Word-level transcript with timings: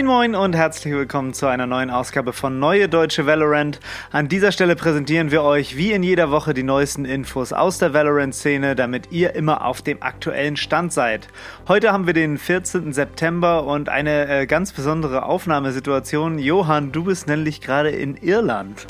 Moin 0.00 0.32
Moin 0.32 0.34
und 0.34 0.56
herzlich 0.56 0.94
willkommen 0.94 1.34
zu 1.34 1.46
einer 1.46 1.66
neuen 1.66 1.90
Ausgabe 1.90 2.32
von 2.32 2.58
Neue 2.58 2.88
Deutsche 2.88 3.26
Valorant. 3.26 3.80
An 4.10 4.28
dieser 4.28 4.50
Stelle 4.50 4.74
präsentieren 4.74 5.30
wir 5.30 5.42
euch 5.42 5.76
wie 5.76 5.92
in 5.92 6.02
jeder 6.02 6.30
Woche 6.30 6.54
die 6.54 6.62
neuesten 6.62 7.04
Infos 7.04 7.52
aus 7.52 7.76
der 7.76 7.92
Valorant-Szene, 7.92 8.74
damit 8.74 9.12
ihr 9.12 9.34
immer 9.34 9.66
auf 9.66 9.82
dem 9.82 10.02
aktuellen 10.02 10.56
Stand 10.56 10.94
seid. 10.94 11.28
Heute 11.68 11.92
haben 11.92 12.06
wir 12.06 12.14
den 12.14 12.38
14. 12.38 12.94
September 12.94 13.66
und 13.66 13.90
eine 13.90 14.26
äh, 14.26 14.46
ganz 14.46 14.72
besondere 14.72 15.26
Aufnahmesituation. 15.26 16.38
Johann, 16.38 16.92
du 16.92 17.04
bist 17.04 17.26
nämlich 17.26 17.60
gerade 17.60 17.90
in 17.90 18.16
Irland. 18.16 18.86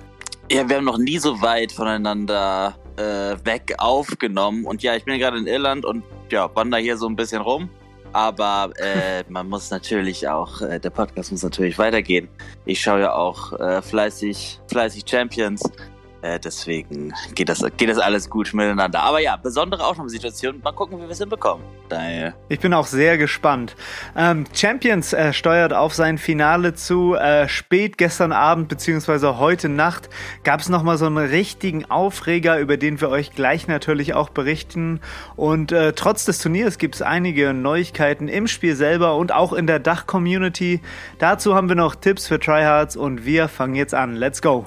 Ja, 0.49 0.69
wir 0.69 0.77
haben 0.77 0.85
noch 0.85 0.99
nie 0.99 1.19
so 1.19 1.43
weit 1.43 1.73
voneinander 1.73 2.77
äh, 2.97 3.35
weg 3.45 3.75
aufgenommen. 3.79 4.65
Und 4.65 4.85
ja, 4.85 4.95
ich 4.95 5.05
bin 5.05 5.19
gerade 5.19 5.39
in 5.39 5.49
Irland 5.49 5.85
und 5.85 6.05
ja, 6.31 6.49
wandere 6.55 6.81
hier 6.81 6.97
so 6.97 7.09
ein 7.09 7.17
bisschen 7.17 7.43
rum. 7.43 7.69
Aber 8.13 8.71
äh, 8.77 9.25
man 9.29 9.49
muss 9.49 9.71
natürlich 9.71 10.27
auch, 10.29 10.61
äh, 10.63 10.81
der 10.81 10.91
Podcast 10.91 11.31
muss 11.31 11.43
natürlich 11.43 11.79
weitergehen. 11.79 12.29
Ich 12.65 12.81
schaue 12.81 13.01
ja 13.01 13.15
auch 13.15 13.53
äh, 13.61 13.83
fleißig, 13.83 14.61
fleißig 14.69 15.05
Champions 15.09 15.63
äh, 16.23 16.39
deswegen 16.39 17.13
geht 17.35 17.49
das, 17.49 17.65
geht 17.77 17.89
das 17.89 17.99
alles 17.99 18.29
gut 18.29 18.53
miteinander. 18.53 19.03
Aber 19.03 19.21
ja, 19.21 19.37
besondere 19.37 19.85
Aufnahmesituation. 19.87 20.61
Mal 20.63 20.73
gucken, 20.73 20.99
wie 20.99 21.03
wir 21.03 21.11
es 21.11 21.19
hinbekommen. 21.19 21.65
Daher. 21.89 22.35
Ich 22.49 22.61
bin 22.61 22.75
auch 22.75 22.87
sehr 22.87 23.19
gespannt. 23.19 23.75
Ähm, 24.17 24.45
Champions 24.53 25.13
äh, 25.13 25.33
steuert 25.33 25.73
auf 25.73 25.95
sein 25.95 26.19
Finale 26.19 26.75
zu. 26.75 27.15
Äh, 27.15 27.49
spät 27.49 27.99
gestern 27.99 28.33
Abend 28.33 28.69
beziehungsweise 28.69 29.39
heute 29.39 29.69
Nacht 29.69 30.11
gab 30.45 30.61
es 30.61 30.69
nochmal 30.69 30.99
so 30.99 31.07
einen 31.07 31.19
richtigen 31.19 31.87
Aufreger, 31.87 32.59
über 32.59 32.77
den 32.77 33.01
wir 33.01 33.09
euch 33.09 33.33
gleich 33.33 33.67
natürlich 33.67 34.15
auch 34.15 34.29
berichten. 34.29 35.01
Und 35.37 35.73
äh, 35.73 35.93
trotz 35.95 36.25
des 36.25 36.39
Turniers 36.39 36.79
gibt 36.79 36.97
es 36.97 37.03
einige 37.03 37.55
Neuigkeiten 37.55 38.29
im 38.29 38.47
Spiel 38.47 38.77
selber 38.77 39.17
und 39.17 39.33
auch 39.33 39.53
in 39.53 39.67
der 39.67 39.79
Dach-Community. 39.79 40.81
Dazu 41.19 41.55
haben 41.55 41.69
wir 41.69 41.77
noch 41.77 41.95
Tipps 41.95 42.27
für 42.29 42.39
Tryhards 42.39 42.97
und 42.97 43.25
wir 43.25 43.49
fangen 43.49 43.75
jetzt 43.75 43.95
an. 43.95 44.15
Let's 44.15 44.43
go! 44.43 44.67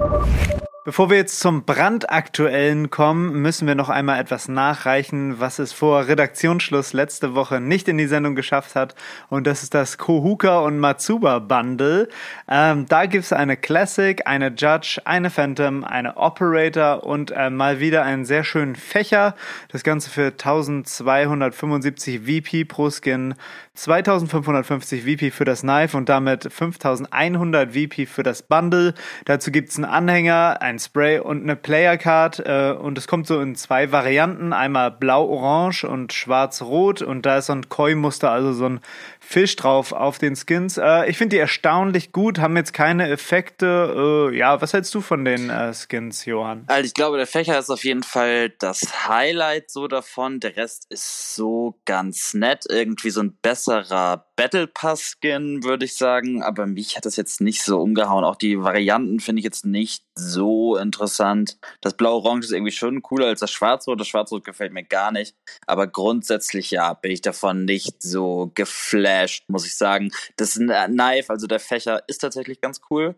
Thank 0.00 0.54
you. 0.54 0.59
Bevor 0.90 1.08
wir 1.08 1.18
jetzt 1.18 1.38
zum 1.38 1.62
brandaktuellen 1.62 2.90
kommen, 2.90 3.40
müssen 3.42 3.68
wir 3.68 3.76
noch 3.76 3.90
einmal 3.90 4.18
etwas 4.18 4.48
nachreichen, 4.48 5.38
was 5.38 5.60
es 5.60 5.72
vor 5.72 6.08
Redaktionsschluss 6.08 6.94
letzte 6.94 7.36
Woche 7.36 7.60
nicht 7.60 7.86
in 7.86 7.96
die 7.96 8.08
Sendung 8.08 8.34
geschafft 8.34 8.74
hat. 8.74 8.96
Und 9.28 9.46
das 9.46 9.62
ist 9.62 9.72
das 9.72 9.98
Kohuka 9.98 10.58
und 10.58 10.80
Matsuba 10.80 11.38
Bundle. 11.38 12.08
Ähm, 12.48 12.86
da 12.88 13.06
gibt's 13.06 13.32
eine 13.32 13.56
Classic, 13.56 14.20
eine 14.26 14.48
Judge, 14.48 15.00
eine 15.04 15.30
Phantom, 15.30 15.84
eine 15.84 16.16
Operator 16.16 17.04
und 17.04 17.30
äh, 17.30 17.50
mal 17.50 17.78
wieder 17.78 18.02
einen 18.02 18.24
sehr 18.24 18.42
schönen 18.42 18.74
Fächer. 18.74 19.36
Das 19.68 19.84
Ganze 19.84 20.10
für 20.10 20.32
1275 20.32 22.22
VP 22.22 22.64
pro 22.64 22.90
Skin, 22.90 23.36
2550 23.74 25.04
VP 25.04 25.30
für 25.30 25.44
das 25.44 25.60
Knife 25.60 25.96
und 25.96 26.08
damit 26.08 26.52
5100 26.52 27.74
VP 27.74 28.06
für 28.06 28.24
das 28.24 28.42
Bundle. 28.42 28.94
Dazu 29.24 29.52
gibt's 29.52 29.76
einen 29.76 29.84
Anhänger, 29.84 30.58
ein 30.60 30.79
Spray 30.80 31.20
und 31.20 31.42
eine 31.42 31.56
Player 31.56 31.96
Card 31.96 32.40
äh, 32.40 32.72
und 32.72 32.98
es 32.98 33.06
kommt 33.06 33.26
so 33.26 33.40
in 33.40 33.54
zwei 33.54 33.92
Varianten, 33.92 34.52
einmal 34.52 34.90
blau-orange 34.90 35.84
und 35.84 36.12
schwarz-rot 36.12 37.02
und 37.02 37.26
da 37.26 37.38
ist 37.38 37.46
so 37.46 37.52
ein 37.52 37.68
Koi-Muster, 37.68 38.30
also 38.30 38.52
so 38.52 38.66
ein 38.68 38.80
Fisch 39.20 39.54
drauf 39.54 39.92
auf 39.92 40.18
den 40.18 40.34
Skins. 40.34 40.76
Äh, 40.76 41.08
ich 41.08 41.16
finde 41.18 41.36
die 41.36 41.40
erstaunlich 41.40 42.10
gut, 42.10 42.40
haben 42.40 42.56
jetzt 42.56 42.72
keine 42.72 43.08
Effekte. 43.08 44.30
Äh, 44.32 44.36
ja, 44.36 44.60
was 44.60 44.72
hältst 44.72 44.94
du 44.94 45.00
von 45.00 45.24
den 45.24 45.50
äh, 45.50 45.72
Skins, 45.72 46.24
Johann? 46.24 46.64
Also 46.66 46.86
ich 46.86 46.94
glaube, 46.94 47.16
der 47.16 47.26
Fächer 47.26 47.58
ist 47.58 47.70
auf 47.70 47.84
jeden 47.84 48.02
Fall 48.02 48.50
das 48.58 49.08
Highlight 49.08 49.70
so 49.70 49.86
davon. 49.86 50.40
Der 50.40 50.56
Rest 50.56 50.86
ist 50.90 51.34
so 51.34 51.78
ganz 51.84 52.34
nett. 52.34 52.64
Irgendwie 52.68 53.10
so 53.10 53.20
ein 53.20 53.36
besserer 53.40 54.26
Battle 54.36 54.66
Pass 54.66 55.16
Skin, 55.20 55.62
würde 55.62 55.84
ich 55.84 55.96
sagen. 55.96 56.42
Aber 56.42 56.66
mich 56.66 56.96
hat 56.96 57.04
das 57.04 57.16
jetzt 57.16 57.40
nicht 57.40 57.62
so 57.62 57.80
umgehauen. 57.80 58.24
Auch 58.24 58.36
die 58.36 58.60
Varianten 58.60 59.20
finde 59.20 59.40
ich 59.40 59.44
jetzt 59.44 59.64
nicht 59.64 60.04
so 60.14 60.59
interessant. 60.76 61.58
Das 61.80 61.96
Blau-Orange 61.96 62.46
ist 62.46 62.52
irgendwie 62.52 62.72
schon 62.72 63.02
cooler 63.02 63.26
als 63.26 63.40
das 63.40 63.50
Schwarz-Rot. 63.50 64.00
Das 64.00 64.08
Schwarz-Rot 64.08 64.44
gefällt 64.44 64.72
mir 64.72 64.84
gar 64.84 65.12
nicht. 65.12 65.34
Aber 65.66 65.86
grundsätzlich, 65.86 66.70
ja, 66.70 66.94
bin 66.94 67.10
ich 67.10 67.20
davon 67.20 67.64
nicht 67.64 68.02
so 68.02 68.50
geflasht 68.54 69.44
muss 69.50 69.66
ich 69.66 69.76
sagen. 69.76 70.10
Das 70.36 70.54
Knife, 70.54 71.30
also 71.30 71.46
der 71.46 71.60
Fächer, 71.60 72.02
ist 72.06 72.18
tatsächlich 72.18 72.60
ganz 72.60 72.80
cool. 72.90 73.14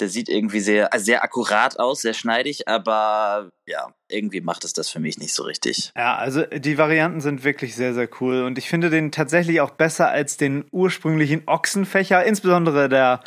Der 0.00 0.08
sieht 0.08 0.28
irgendwie 0.28 0.60
sehr, 0.60 0.92
also 0.92 1.04
sehr 1.04 1.22
akkurat 1.22 1.78
aus, 1.78 2.00
sehr 2.00 2.14
schneidig, 2.14 2.66
aber 2.66 3.50
ja, 3.66 3.94
irgendwie 4.08 4.40
macht 4.40 4.64
es 4.64 4.72
das 4.72 4.88
für 4.88 5.00
mich 5.00 5.18
nicht 5.18 5.34
so 5.34 5.42
richtig. 5.42 5.92
Ja, 5.96 6.16
also 6.16 6.42
die 6.42 6.78
Varianten 6.78 7.20
sind 7.20 7.44
wirklich 7.44 7.76
sehr, 7.76 7.92
sehr 7.92 8.08
cool 8.20 8.42
und 8.42 8.56
ich 8.58 8.68
finde 8.68 8.88
den 8.88 9.12
tatsächlich 9.12 9.60
auch 9.60 9.70
besser 9.70 10.08
als 10.08 10.38
den 10.38 10.64
ursprünglichen 10.72 11.42
Ochsenfächer, 11.46 12.24
insbesondere 12.24 12.88
der 12.88 13.20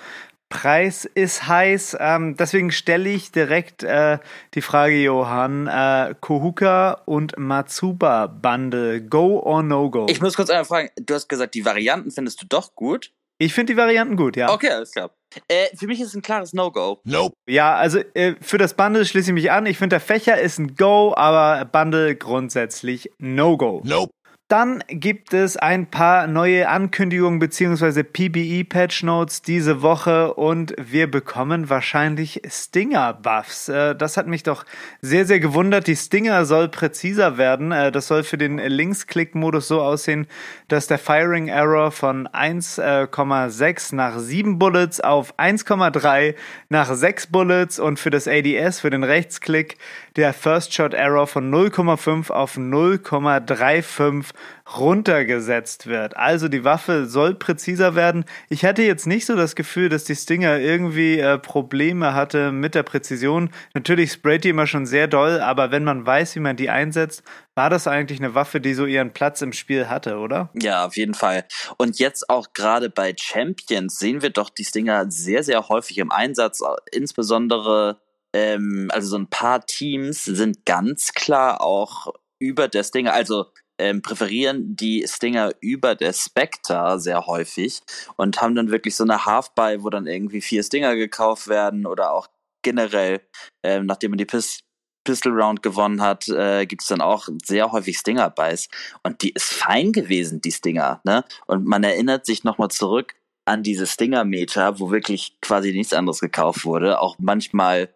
Preis 0.49 1.05
ist 1.05 1.47
heiß. 1.47 1.97
Ähm, 1.99 2.35
deswegen 2.37 2.71
stelle 2.71 3.09
ich 3.09 3.31
direkt 3.31 3.83
äh, 3.83 4.19
die 4.53 4.61
Frage, 4.61 4.95
Johann. 5.01 5.67
Äh, 5.67 6.15
Kohuka 6.19 7.01
und 7.05 7.37
Matsuba 7.37 8.27
Bundle, 8.27 9.01
go 9.01 9.39
or 9.39 9.63
no 9.63 9.89
go? 9.89 10.05
Ich 10.09 10.21
muss 10.21 10.35
kurz 10.35 10.49
einmal 10.49 10.65
fragen, 10.65 10.89
du 10.97 11.13
hast 11.13 11.27
gesagt, 11.27 11.55
die 11.55 11.65
Varianten 11.65 12.11
findest 12.11 12.41
du 12.41 12.45
doch 12.47 12.75
gut. 12.75 13.11
Ich 13.37 13.53
finde 13.53 13.73
die 13.73 13.77
Varianten 13.77 14.15
gut, 14.15 14.37
ja. 14.37 14.53
Okay, 14.53 14.69
alles 14.69 14.91
klar. 14.91 15.11
Äh, 15.49 15.75
für 15.75 15.87
mich 15.87 15.99
ist 15.99 16.09
es 16.09 16.15
ein 16.15 16.21
klares 16.21 16.53
No-Go. 16.53 17.01
Nope. 17.03 17.35
Ja, 17.47 17.75
also 17.75 17.99
äh, 18.13 18.35
für 18.39 18.57
das 18.57 18.75
Bundle 18.75 19.05
schließe 19.05 19.31
ich 19.31 19.33
mich 19.33 19.51
an. 19.51 19.65
Ich 19.65 19.77
finde, 19.77 19.95
der 19.95 19.99
Fächer 19.99 20.39
ist 20.39 20.57
ein 20.57 20.75
Go, 20.75 21.13
aber 21.17 21.65
Bundle 21.65 22.15
grundsätzlich 22.15 23.11
No-Go. 23.17 23.81
Nope. 23.83 24.13
Dann 24.47 24.83
gibt 24.87 25.33
es 25.33 25.57
ein 25.57 25.89
paar 25.89 26.27
neue 26.27 26.69
Ankündigungen 26.69 27.39
bzw. 27.39 28.03
PBE-Patch 28.03 29.01
Notes 29.01 29.41
diese 29.41 29.81
Woche 29.81 30.35
und 30.35 30.75
wir 30.77 31.09
bekommen 31.09 31.71
wahrscheinlich 31.71 32.43
Stinger-Buffs. 32.47 33.69
Äh, 33.69 33.95
das 33.95 34.17
hat 34.17 34.27
mich 34.27 34.43
doch 34.43 34.63
sehr, 35.01 35.25
sehr 35.25 35.39
gewundert. 35.39 35.87
Die 35.87 35.95
Stinger 35.95 36.45
soll 36.45 36.69
präziser 36.69 37.39
werden. 37.39 37.71
Äh, 37.71 37.91
das 37.91 38.05
soll 38.05 38.21
für 38.21 38.37
den 38.37 38.59
Linksklick-Modus 38.59 39.67
so 39.67 39.81
aussehen, 39.81 40.27
dass 40.67 40.85
der 40.85 40.99
Firing 40.99 41.47
Error 41.47 41.89
von 41.89 42.27
1,6 42.27 43.95
nach 43.95 44.19
7 44.19 44.59
Bullets 44.59 45.01
auf 45.01 45.39
1,3 45.39 46.35
nach 46.69 46.93
6 46.93 47.31
Bullets 47.31 47.79
und 47.79 47.97
für 47.99 48.11
das 48.11 48.27
ADS, 48.27 48.79
für 48.79 48.91
den 48.91 49.03
Rechtsklick, 49.03 49.79
der 50.17 50.33
First 50.33 50.75
Shot 50.75 50.93
Error 50.93 51.25
von 51.25 51.51
0,5 51.51 52.29
auf 52.29 52.57
0,35 52.57 54.34
runtergesetzt 54.77 55.87
wird. 55.87 56.17
Also 56.17 56.47
die 56.47 56.63
Waffe 56.63 57.05
soll 57.05 57.35
präziser 57.35 57.95
werden. 57.95 58.25
Ich 58.49 58.65
hatte 58.65 58.83
jetzt 58.83 59.07
nicht 59.07 59.25
so 59.25 59.35
das 59.35 59.55
Gefühl, 59.55 59.89
dass 59.89 60.03
die 60.03 60.15
Stinger 60.15 60.57
irgendwie 60.59 61.19
äh, 61.19 61.37
Probleme 61.37 62.13
hatte 62.13 62.51
mit 62.51 62.75
der 62.75 62.83
Präzision. 62.83 63.49
Natürlich 63.73 64.11
sprayt 64.11 64.43
die 64.43 64.49
immer 64.49 64.67
schon 64.67 64.85
sehr 64.85 65.07
doll, 65.07 65.39
aber 65.39 65.71
wenn 65.71 65.83
man 65.83 66.05
weiß, 66.05 66.35
wie 66.35 66.39
man 66.41 66.55
die 66.55 66.69
einsetzt, 66.69 67.23
war 67.55 67.69
das 67.69 67.87
eigentlich 67.87 68.19
eine 68.19 68.35
Waffe, 68.35 68.59
die 68.59 68.73
so 68.73 68.85
ihren 68.85 69.13
Platz 69.13 69.41
im 69.41 69.53
Spiel 69.53 69.87
hatte, 69.87 70.17
oder? 70.17 70.49
Ja, 70.53 70.85
auf 70.85 70.97
jeden 70.97 71.13
Fall. 71.13 71.45
Und 71.77 71.99
jetzt 71.99 72.29
auch 72.29 72.53
gerade 72.53 72.89
bei 72.89 73.15
Champions 73.17 73.97
sehen 73.97 74.21
wir 74.21 74.29
doch 74.29 74.49
die 74.49 74.65
Stinger 74.65 75.09
sehr, 75.09 75.43
sehr 75.43 75.69
häufig 75.69 75.97
im 75.99 76.11
Einsatz, 76.11 76.61
insbesondere 76.91 77.99
ähm, 78.35 78.89
also 78.91 79.07
so 79.07 79.17
ein 79.17 79.27
paar 79.27 79.65
Teams 79.65 80.25
sind 80.25 80.65
ganz 80.65 81.13
klar 81.13 81.61
auch 81.61 82.13
über 82.37 82.67
der 82.67 82.83
Stinger, 82.83 83.13
also 83.13 83.45
ähm, 83.77 84.01
präferieren 84.01 84.75
die 84.75 85.05
Stinger 85.07 85.51
über 85.59 85.95
der 85.95 86.13
Spectre 86.13 86.99
sehr 86.99 87.25
häufig 87.25 87.81
und 88.15 88.41
haben 88.41 88.55
dann 88.55 88.71
wirklich 88.71 88.95
so 88.95 89.03
eine 89.03 89.25
Half-Buy, 89.25 89.83
wo 89.83 89.89
dann 89.89 90.07
irgendwie 90.07 90.41
vier 90.41 90.63
Stinger 90.63 90.95
gekauft 90.95 91.47
werden 91.47 91.85
oder 91.85 92.11
auch 92.11 92.27
generell, 92.61 93.21
ähm, 93.63 93.85
nachdem 93.85 94.11
man 94.11 94.17
die 94.17 94.25
Pist 94.25 94.65
Pistol 95.05 95.39
Round 95.39 95.63
gewonnen 95.63 96.01
hat, 96.01 96.27
äh, 96.27 96.65
gibt 96.65 96.81
es 96.81 96.89
dann 96.89 96.99
auch 96.99 97.29
sehr 97.45 97.71
häufig 97.71 97.97
Stinger-Buys. 97.97 98.67
Und 99.03 99.21
die 99.21 99.29
ist 99.29 99.53
fein 99.53 99.93
gewesen, 99.93 100.41
die 100.41 100.51
Stinger. 100.51 100.99
Ne? 101.05 101.23
Und 101.45 101.65
man 101.65 101.83
erinnert 101.83 102.25
sich 102.25 102.43
nochmal 102.43 102.71
zurück 102.71 103.15
an 103.45 103.63
diese 103.63 103.87
Stinger-Meter, 103.87 104.79
wo 104.79 104.91
wirklich 104.91 105.37
quasi 105.41 105.71
nichts 105.71 105.93
anderes 105.93 106.19
gekauft 106.19 106.65
wurde. 106.65 106.99
Auch 106.99 107.17
manchmal 107.19 107.93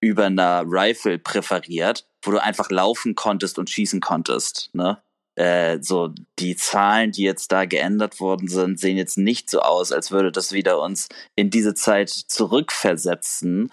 über 0.00 0.26
einer 0.26 0.62
Rifle 0.66 1.18
präferiert, 1.18 2.06
wo 2.22 2.30
du 2.30 2.42
einfach 2.42 2.70
laufen 2.70 3.14
konntest 3.14 3.58
und 3.58 3.70
schießen 3.70 4.00
konntest. 4.00 4.70
Ne? 4.74 5.02
Äh, 5.40 5.82
so 5.82 6.12
die 6.38 6.54
Zahlen, 6.54 7.12
die 7.12 7.22
jetzt 7.22 7.50
da 7.50 7.64
geändert 7.64 8.20
worden 8.20 8.46
sind, 8.46 8.78
sehen 8.78 8.98
jetzt 8.98 9.16
nicht 9.16 9.48
so 9.48 9.60
aus, 9.60 9.90
als 9.90 10.10
würde 10.10 10.30
das 10.30 10.52
wieder 10.52 10.82
uns 10.82 11.08
in 11.34 11.48
diese 11.48 11.72
Zeit 11.72 12.10
zurückversetzen. 12.10 13.72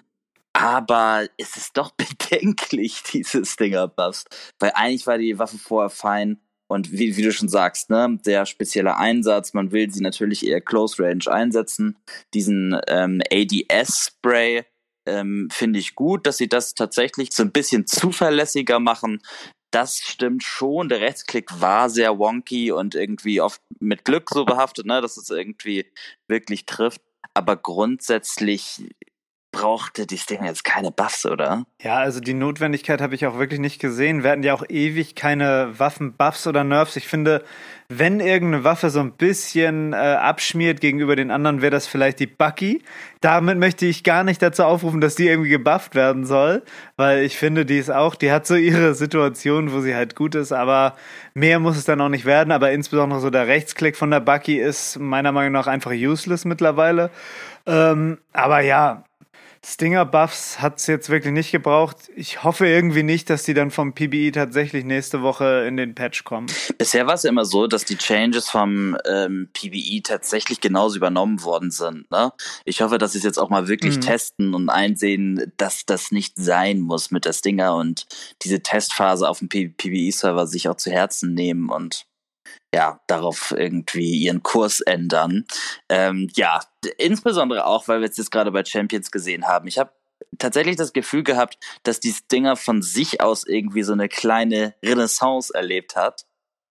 Aber 0.54 1.28
es 1.36 1.58
ist 1.58 1.76
doch 1.76 1.90
bedenklich, 2.30 3.02
dieses 3.12 3.56
Dinger 3.56 3.86
Buffs. 3.86 4.24
Weil 4.58 4.72
eigentlich 4.76 5.06
war 5.06 5.18
die 5.18 5.38
Waffe 5.38 5.58
vorher 5.58 5.90
fein. 5.90 6.40
Und 6.68 6.90
wie, 6.90 7.18
wie 7.18 7.22
du 7.22 7.32
schon 7.32 7.50
sagst, 7.50 7.90
ne, 7.90 8.18
der 8.24 8.46
spezielle 8.46 8.96
Einsatz, 8.96 9.52
man 9.52 9.70
will 9.70 9.90
sie 9.92 10.00
natürlich 10.00 10.46
eher 10.46 10.62
Close 10.62 11.02
Range 11.02 11.24
einsetzen. 11.26 11.98
Diesen 12.32 12.80
ähm, 12.86 13.20
ADS-Spray 13.30 14.64
ähm, 15.06 15.48
finde 15.50 15.80
ich 15.80 15.94
gut, 15.94 16.26
dass 16.26 16.38
sie 16.38 16.48
das 16.48 16.72
tatsächlich 16.72 17.30
so 17.32 17.42
ein 17.42 17.52
bisschen 17.52 17.86
zuverlässiger 17.86 18.80
machen. 18.80 19.20
Das 19.70 19.98
stimmt 19.98 20.42
schon. 20.42 20.88
Der 20.88 21.00
Rechtsklick 21.00 21.60
war 21.60 21.90
sehr 21.90 22.18
wonky 22.18 22.72
und 22.72 22.94
irgendwie 22.94 23.40
oft 23.40 23.60
mit 23.80 24.04
Glück 24.04 24.30
so 24.30 24.44
behaftet, 24.44 24.86
ne, 24.86 25.00
dass 25.02 25.16
es 25.16 25.28
irgendwie 25.28 25.86
wirklich 26.26 26.64
trifft. 26.64 27.02
Aber 27.34 27.56
grundsätzlich 27.56 28.82
brauchte 29.50 30.06
die 30.06 30.18
Ding 30.18 30.44
jetzt 30.44 30.64
keine 30.64 30.90
Buffs, 30.90 31.24
oder? 31.24 31.64
Ja, 31.80 31.96
also 31.96 32.20
die 32.20 32.34
Notwendigkeit 32.34 33.00
habe 33.00 33.14
ich 33.14 33.26
auch 33.26 33.38
wirklich 33.38 33.60
nicht 33.60 33.80
gesehen. 33.80 34.22
Hatten 34.24 34.42
ja 34.42 34.54
auch 34.54 34.64
ewig 34.68 35.14
keine 35.14 35.78
Waffen-Buffs 35.78 36.46
oder 36.46 36.64
Nerfs. 36.64 36.96
Ich 36.96 37.08
finde, 37.08 37.44
wenn 37.88 38.20
irgendeine 38.20 38.64
Waffe 38.64 38.90
so 38.90 39.00
ein 39.00 39.12
bisschen 39.12 39.94
äh, 39.94 39.96
abschmiert 39.96 40.82
gegenüber 40.82 41.16
den 41.16 41.30
anderen, 41.30 41.62
wäre 41.62 41.70
das 41.70 41.86
vielleicht 41.86 42.20
die 42.20 42.26
Bucky. 42.26 42.82
Damit 43.22 43.58
möchte 43.58 43.86
ich 43.86 44.04
gar 44.04 44.24
nicht 44.24 44.42
dazu 44.42 44.64
aufrufen, 44.64 45.00
dass 45.00 45.14
die 45.14 45.26
irgendwie 45.26 45.48
gebufft 45.48 45.94
werden 45.94 46.26
soll, 46.26 46.62
weil 46.96 47.24
ich 47.24 47.38
finde, 47.38 47.64
die 47.64 47.78
ist 47.78 47.90
auch, 47.90 48.14
die 48.14 48.30
hat 48.30 48.46
so 48.46 48.54
ihre 48.54 48.94
Situation, 48.94 49.72
wo 49.72 49.80
sie 49.80 49.94
halt 49.94 50.14
gut 50.14 50.34
ist, 50.34 50.52
aber 50.52 50.96
mehr 51.32 51.58
muss 51.58 51.78
es 51.78 51.86
dann 51.86 52.00
auch 52.02 52.10
nicht 52.10 52.26
werden. 52.26 52.52
Aber 52.52 52.72
insbesondere 52.72 53.20
so 53.20 53.30
der 53.30 53.46
Rechtsklick 53.46 53.96
von 53.96 54.10
der 54.10 54.20
Bucky 54.20 54.58
ist 54.58 54.98
meiner 54.98 55.32
Meinung 55.32 55.52
nach 55.52 55.66
einfach 55.66 55.92
useless 55.92 56.44
mittlerweile. 56.44 57.10
Ähm, 57.66 58.18
aber 58.34 58.60
ja, 58.60 59.04
Stinger-Buffs 59.70 60.60
hat 60.60 60.78
es 60.78 60.86
jetzt 60.86 61.10
wirklich 61.10 61.34
nicht 61.34 61.52
gebraucht. 61.52 62.10
Ich 62.16 62.42
hoffe 62.42 62.66
irgendwie 62.66 63.02
nicht, 63.02 63.28
dass 63.28 63.42
die 63.42 63.52
dann 63.52 63.70
vom 63.70 63.92
PBE 63.92 64.32
tatsächlich 64.32 64.84
nächste 64.84 65.20
Woche 65.20 65.66
in 65.68 65.76
den 65.76 65.94
Patch 65.94 66.24
kommen. 66.24 66.46
Bisher 66.78 67.06
war 67.06 67.14
es 67.14 67.24
ja 67.24 67.28
immer 67.28 67.44
so, 67.44 67.66
dass 67.66 67.84
die 67.84 67.98
Changes 67.98 68.48
vom 68.48 68.96
ähm, 69.06 69.50
PBE 69.52 70.00
tatsächlich 70.02 70.62
genauso 70.62 70.96
übernommen 70.96 71.44
worden 71.44 71.70
sind. 71.70 72.10
Ne? 72.10 72.32
Ich 72.64 72.80
hoffe, 72.80 72.96
dass 72.96 73.12
sie 73.12 73.18
es 73.18 73.24
jetzt 73.24 73.38
auch 73.38 73.50
mal 73.50 73.68
wirklich 73.68 73.96
mhm. 73.96 74.00
testen 74.00 74.54
und 74.54 74.70
einsehen, 74.70 75.52
dass 75.58 75.84
das 75.84 76.12
nicht 76.12 76.34
sein 76.36 76.80
muss 76.80 77.10
mit 77.10 77.26
der 77.26 77.34
Stinger 77.34 77.76
und 77.76 78.06
diese 78.42 78.62
Testphase 78.62 79.28
auf 79.28 79.40
dem 79.40 79.48
PBE-Server 79.50 80.46
sich 80.46 80.68
auch 80.68 80.76
zu 80.76 80.90
Herzen 80.90 81.34
nehmen 81.34 81.68
und 81.68 82.06
ja, 82.74 83.00
darauf 83.06 83.54
irgendwie 83.56 84.16
ihren 84.16 84.42
Kurs 84.42 84.80
ändern. 84.80 85.44
Ähm, 85.88 86.28
ja, 86.34 86.60
insbesondere 86.98 87.66
auch, 87.66 87.88
weil 87.88 88.00
wir 88.00 88.08
es 88.08 88.16
jetzt 88.16 88.30
gerade 88.30 88.52
bei 88.52 88.64
Champions 88.64 89.10
gesehen 89.10 89.46
haben. 89.46 89.66
Ich 89.68 89.78
habe 89.78 89.92
tatsächlich 90.38 90.76
das 90.76 90.92
Gefühl 90.92 91.22
gehabt, 91.22 91.58
dass 91.82 92.00
die 92.00 92.12
Stinger 92.12 92.56
von 92.56 92.82
sich 92.82 93.20
aus 93.20 93.46
irgendwie 93.46 93.82
so 93.82 93.92
eine 93.92 94.08
kleine 94.08 94.74
Renaissance 94.84 95.52
erlebt 95.54 95.96
hat. 95.96 96.26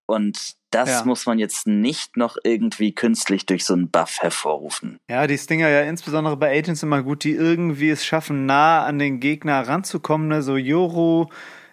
Und 0.06 0.56
das 0.72 0.90
ja. 0.90 1.06
muss 1.06 1.26
man 1.26 1.40
jetzt 1.40 1.68
nicht 1.68 2.16
noch 2.16 2.38
irgendwie 2.44 2.94
künstlich 2.94 3.46
durch 3.46 3.66
so 3.66 3.74
einen 3.74 3.90
Buff 3.90 4.20
hervorrufen. 4.22 5.00
Ja, 5.10 5.28
die 5.28 5.38
Stinger 5.38 5.70
ja 5.70 5.82
insbesondere 5.82 6.38
bei 6.38 6.58
Agents 6.58 6.84
immer 6.84 7.04
gut, 7.04 7.24
die 7.24 7.34
irgendwie 7.34 7.90
es 7.90 8.06
schaffen, 8.06 8.46
nah 8.46 8.86
an 8.86 9.00
den 9.00 9.20
Gegner 9.20 9.68
ranzukommen. 9.68 10.28
Ne? 10.28 10.42
So 10.42 10.56
Yoru, 10.56 11.28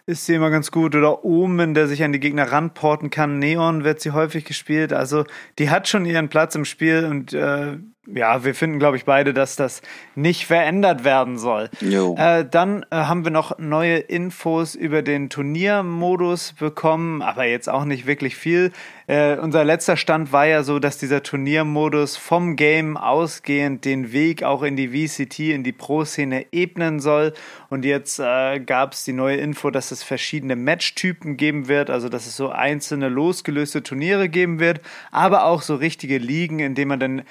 ist 0.06 0.26
sie 0.26 0.34
immer 0.34 0.50
ganz 0.50 0.70
gut. 0.70 0.94
Oder 0.94 1.24
Omen, 1.24 1.74
der 1.74 1.88
sich 1.88 2.02
an 2.02 2.12
die 2.12 2.20
Gegner 2.20 2.50
ranporten 2.50 3.10
kann. 3.10 3.38
Neon 3.38 3.84
wird 3.84 4.00
sie 4.00 4.12
häufig 4.12 4.44
gespielt. 4.44 4.92
Also 4.92 5.24
die 5.58 5.70
hat 5.70 5.88
schon 5.88 6.06
ihren 6.06 6.28
Platz 6.28 6.54
im 6.54 6.64
Spiel 6.64 7.04
und 7.04 7.32
äh, 7.32 7.78
ja, 8.06 8.44
wir 8.44 8.54
finden, 8.54 8.78
glaube 8.78 8.96
ich, 8.96 9.04
beide, 9.04 9.32
dass 9.32 9.56
das 9.56 9.82
nicht 10.14 10.46
verändert 10.46 11.04
werden 11.04 11.38
soll. 11.38 11.70
Äh, 12.16 12.44
dann 12.50 12.84
äh, 12.90 12.96
haben 12.96 13.24
wir 13.24 13.30
noch 13.30 13.58
neue 13.58 13.96
Infos 13.96 14.74
über 14.74 15.02
den 15.02 15.30
Turniermodus 15.30 16.54
bekommen, 16.54 17.22
aber 17.22 17.44
jetzt 17.44 17.68
auch 17.68 17.84
nicht 17.84 18.06
wirklich 18.06 18.36
viel. 18.36 18.72
Äh, 19.06 19.36
unser 19.36 19.64
letzter 19.64 19.98
Stand 19.98 20.32
war 20.32 20.46
ja 20.46 20.62
so, 20.62 20.78
dass 20.78 20.96
dieser 20.96 21.22
Turniermodus 21.22 22.16
vom 22.16 22.56
Game 22.56 22.96
ausgehend 22.96 23.84
den 23.84 24.12
Weg 24.12 24.42
auch 24.42 24.62
in 24.62 24.76
die 24.76 24.88
VCT, 24.88 25.40
in 25.40 25.62
die 25.62 25.72
Pro-Szene 25.72 26.46
ebnen 26.52 27.00
soll. 27.00 27.34
Und 27.68 27.84
jetzt 27.84 28.18
äh, 28.18 28.60
gab 28.60 28.94
es 28.94 29.04
die 29.04 29.12
neue 29.12 29.36
Info, 29.36 29.70
dass 29.70 29.90
es 29.90 30.02
verschiedene 30.02 30.56
Matchtypen 30.56 31.36
geben 31.36 31.68
wird, 31.68 31.90
also 31.90 32.08
dass 32.08 32.26
es 32.26 32.36
so 32.36 32.48
einzelne 32.48 33.08
losgelöste 33.08 33.82
Turniere 33.82 34.28
geben 34.30 34.58
wird, 34.58 34.80
aber 35.10 35.44
auch 35.44 35.60
so 35.60 35.74
richtige 35.74 36.18
Ligen, 36.18 36.60
in 36.60 36.74
denen 36.74 36.88
man 36.88 37.00
dann 37.00 37.22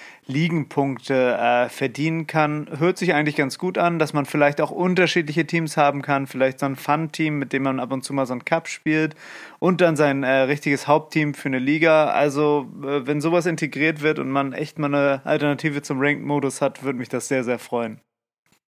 Ligenpunkte 0.64 1.38
äh, 1.38 1.70
verdienen 1.70 2.28
kann. 2.28 2.68
Hört 2.78 2.98
sich 2.98 3.14
eigentlich 3.14 3.36
ganz 3.36 3.58
gut 3.58 3.78
an, 3.78 4.00
dass 4.00 4.14
man 4.14 4.26
vielleicht 4.26 4.62
auch 4.62 4.72
unterschiedliche 4.72 5.46
Teams 5.46 5.78
haben 5.78 6.02
kann, 6.02 6.28
vielleicht 6.28 6.60
so 6.60 6.66
ein 6.66 6.76
Fun-Team, 6.76 7.38
mit 7.38 7.54
dem 7.54 7.64
man 7.64 7.80
ab 7.80 7.92
und 7.92 8.04
zu 8.04 8.14
mal 8.14 8.26
so 8.26 8.34
ein 8.34 8.46
Cup 8.46 8.68
spielt 8.68 9.16
und 9.60 9.82
dann 9.82 9.96
sein 9.96 10.24
äh, 10.24 10.32
richtiges 10.44 10.88
Hauptteam 10.88 11.34
für 11.34 11.50
eine 11.50 11.60
Liga. 11.60 12.08
Also, 12.08 12.68
äh, 12.82 13.06
wenn 13.06 13.22
sowas 13.22 13.46
integriert 13.46 14.02
wird 14.02 14.20
und 14.20 14.30
man 14.30 14.54
echt 14.54 14.80
mal 14.80 14.88
eine 14.88 15.22
Alternative 15.26 15.82
zum 15.82 16.00
Ranked-Modus 16.00 16.62
hat, 16.62 16.84
würde 16.84 17.00
mich 17.00 17.10
das 17.10 17.28
sehr, 17.28 17.44
sehr 17.44 17.60
freuen. 17.60 18.00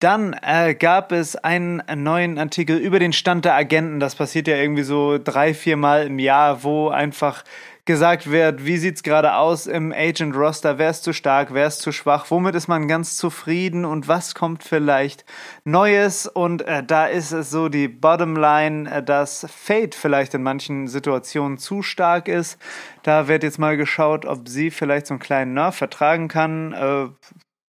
Dann 0.00 0.36
äh, 0.42 0.74
gab 0.74 1.12
es 1.12 1.36
einen 1.36 1.82
neuen 1.94 2.38
Artikel 2.38 2.76
über 2.76 2.98
den 2.98 3.12
Stand 3.12 3.44
der 3.44 3.54
Agenten. 3.54 4.00
Das 4.00 4.16
passiert 4.16 4.48
ja 4.48 4.56
irgendwie 4.56 4.82
so 4.82 5.18
drei, 5.18 5.54
vier 5.54 5.76
Mal 5.76 6.08
im 6.08 6.18
Jahr, 6.18 6.62
wo 6.62 6.88
einfach 6.88 7.44
gesagt 7.86 8.30
wird, 8.30 8.64
wie 8.64 8.78
sieht's 8.78 9.02
gerade 9.02 9.34
aus 9.34 9.66
im 9.66 9.92
Agent 9.92 10.34
Roster, 10.34 10.78
wer 10.78 10.88
ist 10.88 11.04
zu 11.04 11.12
stark, 11.12 11.52
wer 11.52 11.66
ist 11.66 11.82
zu 11.82 11.92
schwach, 11.92 12.26
womit 12.30 12.54
ist 12.54 12.66
man 12.66 12.88
ganz 12.88 13.18
zufrieden? 13.18 13.84
Und 13.84 14.08
was 14.08 14.34
kommt 14.34 14.64
vielleicht 14.64 15.26
Neues? 15.64 16.26
Und 16.26 16.62
äh, 16.62 16.82
da 16.82 17.06
ist 17.06 17.32
es 17.32 17.50
so 17.50 17.68
die 17.68 17.88
Bottomline, 17.88 18.90
äh, 18.90 19.02
dass 19.02 19.46
Fate 19.50 19.94
vielleicht 19.94 20.32
in 20.32 20.42
manchen 20.42 20.88
Situationen 20.88 21.58
zu 21.58 21.82
stark 21.82 22.28
ist. 22.28 22.58
Da 23.02 23.28
wird 23.28 23.42
jetzt 23.42 23.58
mal 23.58 23.76
geschaut, 23.76 24.24
ob 24.24 24.48
sie 24.48 24.70
vielleicht 24.70 25.06
so 25.06 25.14
einen 25.14 25.20
kleinen 25.20 25.52
Nerv 25.52 25.76
vertragen 25.76 26.28
kann. 26.28 26.72
Äh, 26.72 27.08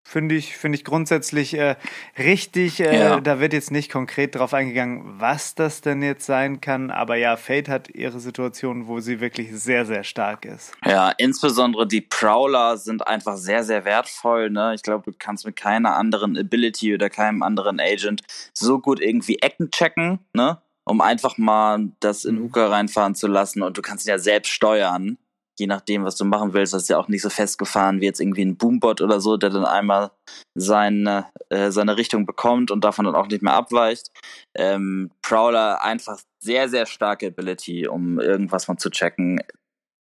Finde 0.07 0.36
ich, 0.36 0.56
finde 0.56 0.78
ich 0.78 0.86
grundsätzlich 0.86 1.56
äh, 1.56 1.78
richtig. 2.16 2.80
Äh, 2.80 3.00
ja. 3.00 3.19
Da 3.19 3.40
wird 3.40 3.54
jetzt 3.54 3.72
nicht 3.72 3.92
konkret 3.92 4.36
drauf 4.36 4.54
eingegangen, 4.54 5.19
was 5.19 5.56
das 5.56 5.81
denn 5.81 6.04
jetzt 6.04 6.28
sein 6.28 6.62
kann. 6.62 6.92
Aber 6.92 7.16
ja, 7.16 7.36
Fate 7.38 7.69
hat 7.69 7.90
ihre 7.90 8.19
Situation, 8.19 8.86
wo 8.86 9.00
sie 9.00 9.19
wirklich 9.19 9.52
sehr, 9.52 9.84
sehr 9.84 10.04
stark 10.04 10.46
ist. 10.46 10.74
Ja, 10.86 11.10
insbesondere 11.18 11.88
die 11.88 12.02
Prowler 12.02 12.78
sind 12.78 13.07
einfach 13.07 13.36
sehr, 13.36 13.63
sehr 13.63 13.84
wertvoll. 13.84 14.52
Ne? 14.52 14.75
Ich 14.75 14.84
glaube, 14.84 15.12
du 15.12 15.18
kannst 15.18 15.44
mit 15.44 15.56
keiner 15.56 15.96
anderen 15.96 16.38
Ability 16.38 16.94
oder 16.94 17.10
keinem 17.10 17.42
anderen 17.42 17.80
Agent 17.80 18.22
so 18.54 18.78
gut 18.78 19.02
irgendwie 19.02 19.40
Ecken 19.40 19.72
checken, 19.72 20.19
ne? 20.34 20.60
um 20.84 21.02
einfach 21.02 21.40
mal 21.40 21.90
das 22.00 22.25
in 22.25 22.40
Uka 22.40 22.68
reinfahren 22.68 23.16
zu 23.16 23.25
lassen. 23.25 23.63
Und 23.63 23.75
du 23.75 23.81
kannst 23.81 24.06
ihn 24.06 24.12
ja 24.12 24.19
selbst 24.19 24.52
steuern 24.52 25.18
je 25.57 25.68
nachdem, 25.68 26.04
was 26.04 26.16
du 26.16 26.25
machen 26.25 26.54
willst, 26.54 26.74
das 26.74 26.83
ist 26.83 26.90
ja 26.90 26.97
auch 26.97 27.07
nicht 27.07 27.21
so 27.21 27.30
festgefahren 27.30 28.02
wie 28.02 28.06
jetzt 28.06 28.19
irgendwie 28.19 28.44
ein 28.44 28.57
Boombot 28.57 29.02
oder 29.02 29.19
so, 29.19 29.38
der 29.38 29.50
dann 29.50 29.66
einmal 29.66 30.12
seine, 30.56 31.28
äh, 31.50 31.71
seine 31.71 31.97
Richtung 31.97 32.26
bekommt 32.26 32.71
und 32.71 32.83
davon 32.83 33.06
dann 33.06 33.16
auch 33.16 33.28
nicht 33.28 33.42
mehr 33.42 33.54
abweicht. 33.54 34.12
Ähm, 34.56 35.12
Prowler 35.21 35.83
einfach 35.83 36.19
sehr, 36.40 36.69
sehr 36.69 36.85
starke 36.85 37.28
Ability, 37.28 37.88
um 37.88 38.19
irgendwas 38.19 38.68
mal 38.68 38.78
zu 38.78 38.90
checken. 38.90 39.42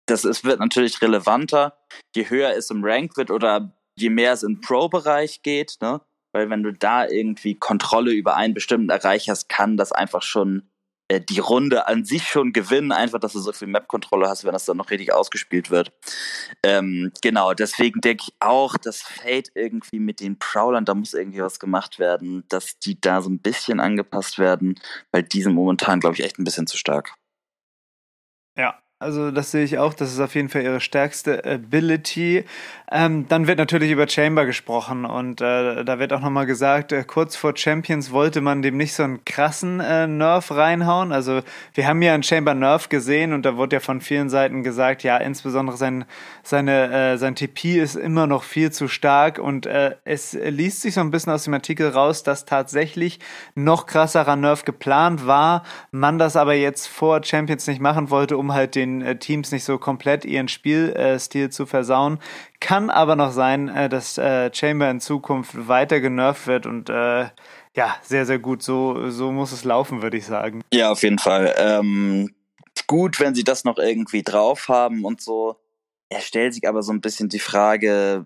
Das 0.07 0.25
ist, 0.25 0.43
wird 0.43 0.59
natürlich 0.59 1.01
relevanter, 1.01 1.77
je 2.15 2.29
höher 2.29 2.55
es 2.55 2.69
im 2.69 2.83
Rank 2.83 3.17
wird 3.17 3.31
oder 3.31 3.71
je 3.97 4.09
mehr 4.09 4.33
es 4.33 4.43
im 4.43 4.61
Pro-Bereich 4.61 5.41
geht, 5.41 5.77
ne? 5.81 6.01
Weil 6.33 6.49
wenn 6.49 6.63
du 6.63 6.71
da 6.71 7.07
irgendwie 7.07 7.55
Kontrolle 7.55 8.11
über 8.11 8.37
einen 8.37 8.53
bestimmten 8.53 8.89
Erreich 8.89 9.29
hast, 9.29 9.49
kann 9.49 9.75
das 9.75 9.91
einfach 9.91 10.21
schon 10.21 10.70
die 11.19 11.39
Runde 11.39 11.87
an 11.87 12.05
sich 12.05 12.27
schon 12.27 12.53
gewinnen, 12.53 12.91
einfach, 12.91 13.19
dass 13.19 13.33
du 13.33 13.39
so 13.39 13.51
viel 13.51 13.67
Map-Kontrolle 13.67 14.29
hast, 14.29 14.45
wenn 14.45 14.53
das 14.53 14.65
dann 14.65 14.77
noch 14.77 14.89
richtig 14.89 15.13
ausgespielt 15.13 15.69
wird. 15.69 15.91
Ähm, 16.63 17.11
genau, 17.21 17.53
deswegen 17.53 18.01
denke 18.01 18.25
ich 18.27 18.33
auch, 18.39 18.77
dass 18.77 19.01
Fate 19.01 19.51
irgendwie 19.55 19.99
mit 19.99 20.19
den 20.19 20.39
Prowlern, 20.39 20.85
da 20.85 20.93
muss 20.93 21.13
irgendwie 21.13 21.41
was 21.41 21.59
gemacht 21.59 21.99
werden, 21.99 22.43
dass 22.49 22.79
die 22.79 22.99
da 22.99 23.21
so 23.21 23.29
ein 23.29 23.39
bisschen 23.39 23.79
angepasst 23.79 24.39
werden, 24.39 24.79
weil 25.11 25.23
die 25.23 25.41
sind 25.41 25.53
momentan, 25.53 25.99
glaube 25.99 26.15
ich, 26.15 26.23
echt 26.23 26.39
ein 26.39 26.43
bisschen 26.43 26.67
zu 26.67 26.77
stark. 26.77 27.13
Ja, 28.57 28.81
also 29.01 29.31
das 29.31 29.51
sehe 29.51 29.63
ich 29.63 29.79
auch, 29.79 29.93
das 29.93 30.13
ist 30.13 30.19
auf 30.19 30.35
jeden 30.35 30.49
Fall 30.49 30.61
ihre 30.61 30.79
stärkste 30.79 31.43
Ability. 31.43 32.45
Ähm, 32.93 33.25
dann 33.29 33.47
wird 33.47 33.57
natürlich 33.57 33.89
über 33.89 34.07
Chamber 34.07 34.45
gesprochen 34.45 35.05
und 35.05 35.39
äh, 35.39 35.85
da 35.85 35.97
wird 35.97 36.11
auch 36.11 36.19
nochmal 36.19 36.45
gesagt, 36.45 36.91
äh, 36.91 37.03
kurz 37.05 37.37
vor 37.37 37.55
Champions 37.55 38.11
wollte 38.11 38.41
man 38.41 38.61
dem 38.61 38.75
nicht 38.75 38.93
so 38.93 39.03
einen 39.03 39.23
krassen 39.23 39.79
äh, 39.79 40.07
Nerf 40.07 40.51
reinhauen. 40.51 41.13
Also 41.13 41.39
wir 41.73 41.87
haben 41.87 42.01
ja 42.01 42.13
einen 42.13 42.23
Chamber 42.23 42.53
Nerf 42.53 42.89
gesehen 42.89 43.31
und 43.31 43.45
da 43.45 43.55
wurde 43.55 43.77
ja 43.77 43.79
von 43.79 44.01
vielen 44.01 44.29
Seiten 44.29 44.61
gesagt, 44.61 45.03
ja, 45.03 45.17
insbesondere 45.17 45.77
sein, 45.77 46.03
seine, 46.43 47.13
äh, 47.13 47.17
sein 47.17 47.35
TP 47.35 47.79
ist 47.79 47.95
immer 47.95 48.27
noch 48.27 48.43
viel 48.43 48.71
zu 48.71 48.89
stark 48.89 49.39
und 49.39 49.65
äh, 49.65 49.95
es 50.03 50.33
liest 50.33 50.81
sich 50.81 50.95
so 50.95 51.01
ein 51.01 51.11
bisschen 51.11 51.31
aus 51.31 51.45
dem 51.45 51.53
Artikel 51.53 51.87
raus, 51.89 52.23
dass 52.23 52.43
tatsächlich 52.43 53.19
noch 53.55 53.85
krasserer 53.85 54.35
Nerf 54.35 54.65
geplant 54.65 55.25
war, 55.25 55.63
man 55.91 56.19
das 56.19 56.35
aber 56.35 56.55
jetzt 56.55 56.87
vor 56.87 57.23
Champions 57.23 57.67
nicht 57.67 57.79
machen 57.79 58.09
wollte, 58.09 58.37
um 58.37 58.53
halt 58.53 58.75
den 58.75 58.90
den 58.99 59.01
äh, 59.01 59.17
Teams 59.17 59.51
nicht 59.51 59.63
so 59.63 59.77
komplett 59.77 60.25
ihren 60.25 60.47
Spielstil 60.47 61.49
zu 61.49 61.65
versauen. 61.65 62.19
Kann 62.59 62.89
aber 62.89 63.15
noch 63.15 63.31
sein, 63.31 63.69
äh, 63.69 63.89
dass 63.89 64.17
äh, 64.17 64.51
Chamber 64.53 64.89
in 64.89 64.99
Zukunft 64.99 65.67
weiter 65.67 65.99
genervt 65.99 66.47
wird 66.47 66.65
und 66.65 66.89
ja, 67.73 67.95
sehr, 68.01 68.25
sehr 68.25 68.39
gut. 68.39 68.61
So, 68.61 69.09
so 69.09 69.31
muss 69.31 69.53
es 69.53 69.63
laufen, 69.63 70.01
würde 70.01 70.17
ich 70.17 70.25
sagen. 70.25 70.61
Ja, 70.73 70.91
auf 70.91 71.03
jeden 71.03 71.19
Fall. 71.19 71.55
Ähm 71.57 72.33
gut, 72.87 73.19
wenn 73.19 73.35
sie 73.35 73.45
das 73.45 73.63
noch 73.63 73.77
irgendwie 73.77 74.23
drauf 74.23 74.67
haben 74.67 75.05
und 75.05 75.21
so. 75.21 75.55
Er 76.09 76.19
stellt 76.19 76.53
sich 76.53 76.67
aber 76.67 76.83
so 76.83 76.91
ein 76.91 76.99
bisschen 76.99 77.29
die 77.29 77.39
Frage, 77.39 78.25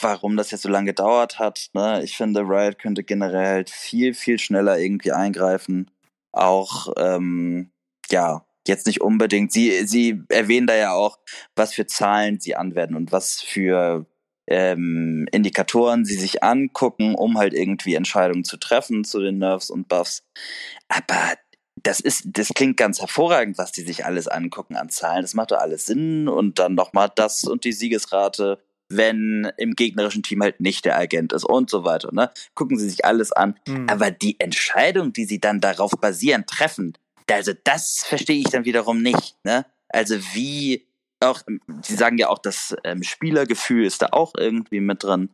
warum 0.00 0.36
das 0.36 0.50
jetzt 0.50 0.62
so 0.62 0.68
lange 0.70 0.86
gedauert 0.86 1.38
hat. 1.38 1.68
Ne? 1.74 2.02
Ich 2.02 2.16
finde, 2.16 2.40
Riot 2.40 2.78
könnte 2.78 3.04
generell 3.04 3.64
viel, 3.68 4.14
viel 4.14 4.38
schneller 4.38 4.78
irgendwie 4.78 5.12
eingreifen. 5.12 5.90
Auch, 6.32 6.88
ähm, 6.96 7.70
ja, 8.10 8.46
jetzt 8.68 8.86
nicht 8.86 9.00
unbedingt. 9.00 9.52
Sie, 9.52 9.86
sie 9.86 10.22
erwähnen 10.28 10.66
da 10.66 10.76
ja 10.76 10.92
auch, 10.92 11.18
was 11.56 11.74
für 11.74 11.86
Zahlen 11.86 12.40
sie 12.40 12.56
anwenden 12.56 12.94
und 12.94 13.12
was 13.12 13.40
für 13.40 14.06
ähm, 14.46 15.26
Indikatoren 15.32 16.04
sie 16.04 16.16
sich 16.16 16.42
angucken, 16.42 17.14
um 17.14 17.38
halt 17.38 17.52
irgendwie 17.52 17.94
Entscheidungen 17.94 18.44
zu 18.44 18.56
treffen 18.56 19.04
zu 19.04 19.20
den 19.20 19.38
Nerves 19.38 19.70
und 19.70 19.88
Buffs. 19.88 20.24
Aber 20.88 21.34
das 21.82 22.00
ist, 22.00 22.24
das 22.26 22.48
klingt 22.48 22.76
ganz 22.76 23.00
hervorragend, 23.00 23.58
was 23.58 23.72
die 23.72 23.82
sich 23.82 24.04
alles 24.04 24.26
angucken 24.26 24.76
an 24.76 24.88
Zahlen. 24.88 25.22
Das 25.22 25.34
macht 25.34 25.50
doch 25.50 25.58
alles 25.58 25.86
Sinn 25.86 26.28
und 26.28 26.58
dann 26.58 26.74
nochmal 26.74 27.10
das 27.14 27.44
und 27.44 27.64
die 27.64 27.72
Siegesrate 27.72 28.58
wenn 28.88 29.50
im 29.56 29.74
gegnerischen 29.74 30.22
Team 30.22 30.42
halt 30.42 30.60
nicht 30.60 30.84
der 30.84 30.98
Agent 30.98 31.32
ist 31.32 31.44
und 31.44 31.70
so 31.70 31.84
weiter. 31.84 32.12
Ne? 32.12 32.30
Gucken 32.54 32.78
sie 32.78 32.88
sich 32.88 33.04
alles 33.04 33.32
an. 33.32 33.58
Mhm. 33.66 33.88
Aber 33.88 34.10
die 34.10 34.40
Entscheidung, 34.40 35.12
die 35.12 35.26
sie 35.26 35.40
dann 35.40 35.60
darauf 35.60 35.92
basieren, 35.92 36.46
treffen, 36.46 36.94
also 37.30 37.52
das 37.64 38.04
verstehe 38.04 38.38
ich 38.38 38.50
dann 38.50 38.64
wiederum 38.64 39.02
nicht. 39.02 39.36
Ne? 39.44 39.66
Also 39.88 40.16
wie 40.34 40.86
auch, 41.20 41.42
sie 41.82 41.94
sagen 41.94 42.18
ja 42.18 42.28
auch, 42.28 42.38
das 42.38 42.76
ähm, 42.84 43.02
Spielergefühl 43.02 43.84
ist 43.84 44.02
da 44.02 44.08
auch 44.12 44.32
irgendwie 44.36 44.80
mit 44.80 45.02
drin. 45.02 45.30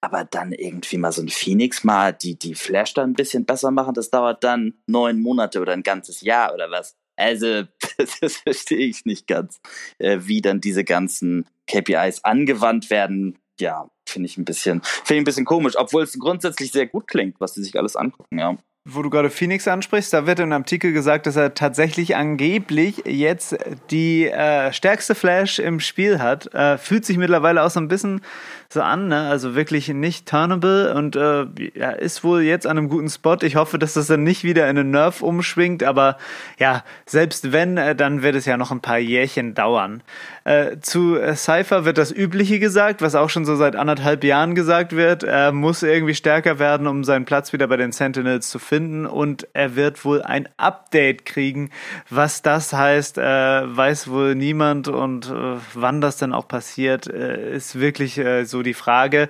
Aber 0.00 0.24
dann 0.24 0.52
irgendwie 0.52 0.96
mal 0.96 1.12
so 1.12 1.20
ein 1.20 1.28
Phoenix 1.28 1.84
mal 1.84 2.12
die, 2.12 2.38
die 2.38 2.54
Flash 2.54 2.94
da 2.94 3.02
ein 3.02 3.12
bisschen 3.12 3.44
besser 3.44 3.70
machen, 3.70 3.92
das 3.92 4.10
dauert 4.10 4.42
dann 4.42 4.74
neun 4.86 5.20
Monate 5.20 5.60
oder 5.60 5.74
ein 5.74 5.82
ganzes 5.82 6.22
Jahr 6.22 6.54
oder 6.54 6.70
was. 6.70 6.96
Also, 7.16 7.64
das, 7.98 8.20
das 8.20 8.36
verstehe 8.36 8.86
ich 8.86 9.04
nicht 9.04 9.26
ganz, 9.26 9.60
äh, 9.98 10.20
wie 10.22 10.40
dann 10.40 10.60
diese 10.60 10.84
ganzen 10.84 11.46
KPIs 11.66 12.24
angewandt 12.24 12.88
werden. 12.88 13.38
Ja, 13.60 13.90
finde 14.08 14.28
ich 14.28 14.38
ein 14.38 14.44
bisschen, 14.44 14.82
finde 14.82 15.14
ich 15.14 15.20
ein 15.20 15.24
bisschen 15.24 15.44
komisch, 15.44 15.76
obwohl 15.76 16.02
es 16.02 16.18
grundsätzlich 16.18 16.72
sehr 16.72 16.86
gut 16.86 17.06
klingt, 17.06 17.40
was 17.40 17.54
sie 17.54 17.62
sich 17.62 17.76
alles 17.78 17.96
angucken, 17.96 18.38
ja 18.38 18.56
wo 18.88 19.02
du 19.02 19.10
gerade 19.10 19.30
Phoenix 19.30 19.66
ansprichst, 19.66 20.12
da 20.12 20.26
wird 20.26 20.38
in 20.38 20.52
einem 20.52 20.62
Artikel 20.62 20.92
gesagt, 20.92 21.26
dass 21.26 21.34
er 21.34 21.54
tatsächlich 21.54 22.14
angeblich 22.14 23.02
jetzt 23.04 23.56
die 23.90 24.28
äh, 24.28 24.72
stärkste 24.72 25.16
Flash 25.16 25.58
im 25.58 25.80
Spiel 25.80 26.20
hat. 26.20 26.54
Äh, 26.54 26.78
fühlt 26.78 27.04
sich 27.04 27.18
mittlerweile 27.18 27.64
auch 27.64 27.70
so 27.70 27.80
ein 27.80 27.88
bisschen 27.88 28.20
so 28.68 28.82
an, 28.82 29.08
ne? 29.08 29.28
also 29.28 29.54
wirklich 29.54 29.88
nicht 29.88 30.28
turnable 30.28 30.94
und 30.94 31.16
äh, 31.16 31.46
ja, 31.74 31.90
ist 31.90 32.24
wohl 32.24 32.42
jetzt 32.42 32.66
an 32.66 32.78
einem 32.78 32.88
guten 32.88 33.08
Spot. 33.08 33.36
Ich 33.42 33.56
hoffe, 33.56 33.78
dass 33.78 33.94
das 33.94 34.06
dann 34.06 34.22
nicht 34.22 34.44
wieder 34.44 34.68
in 34.68 34.78
einen 34.78 34.90
Nerf 34.90 35.22
umschwingt, 35.22 35.82
aber 35.82 36.16
ja, 36.58 36.84
selbst 37.06 37.52
wenn, 37.52 37.76
äh, 37.76 37.94
dann 37.94 38.22
wird 38.22 38.34
es 38.34 38.46
ja 38.46 38.56
noch 38.56 38.70
ein 38.70 38.80
paar 38.80 38.98
Jährchen 38.98 39.54
dauern. 39.54 40.02
Äh, 40.44 40.78
zu 40.80 41.18
Cypher 41.34 41.84
wird 41.84 41.98
das 41.98 42.12
Übliche 42.12 42.58
gesagt, 42.58 43.02
was 43.02 43.14
auch 43.14 43.30
schon 43.30 43.44
so 43.44 43.56
seit 43.56 43.76
anderthalb 43.76 44.22
Jahren 44.24 44.54
gesagt 44.54 44.94
wird. 44.94 45.22
Er 45.22 45.52
muss 45.52 45.82
irgendwie 45.82 46.14
stärker 46.14 46.58
werden, 46.58 46.86
um 46.86 47.04
seinen 47.04 47.24
Platz 47.24 47.52
wieder 47.52 47.66
bei 47.66 47.76
den 47.76 47.92
Sentinels 47.92 48.48
zu 48.48 48.58
finden 48.58 49.06
und 49.06 49.48
er 49.52 49.76
wird 49.76 50.04
wohl 50.04 50.22
ein 50.22 50.48
Update 50.56 51.24
kriegen. 51.26 51.70
Was 52.10 52.42
das 52.42 52.72
heißt, 52.72 53.18
äh, 53.18 53.22
weiß 53.22 54.08
wohl 54.08 54.34
niemand 54.34 54.88
und 54.88 55.30
äh, 55.30 55.56
wann 55.74 56.00
das 56.00 56.16
dann 56.16 56.32
auch 56.32 56.48
passiert, 56.48 57.06
äh, 57.06 57.54
ist 57.54 57.78
wirklich 57.78 58.18
äh, 58.18 58.44
so 58.56 58.62
die 58.62 58.74
Frage. 58.74 59.28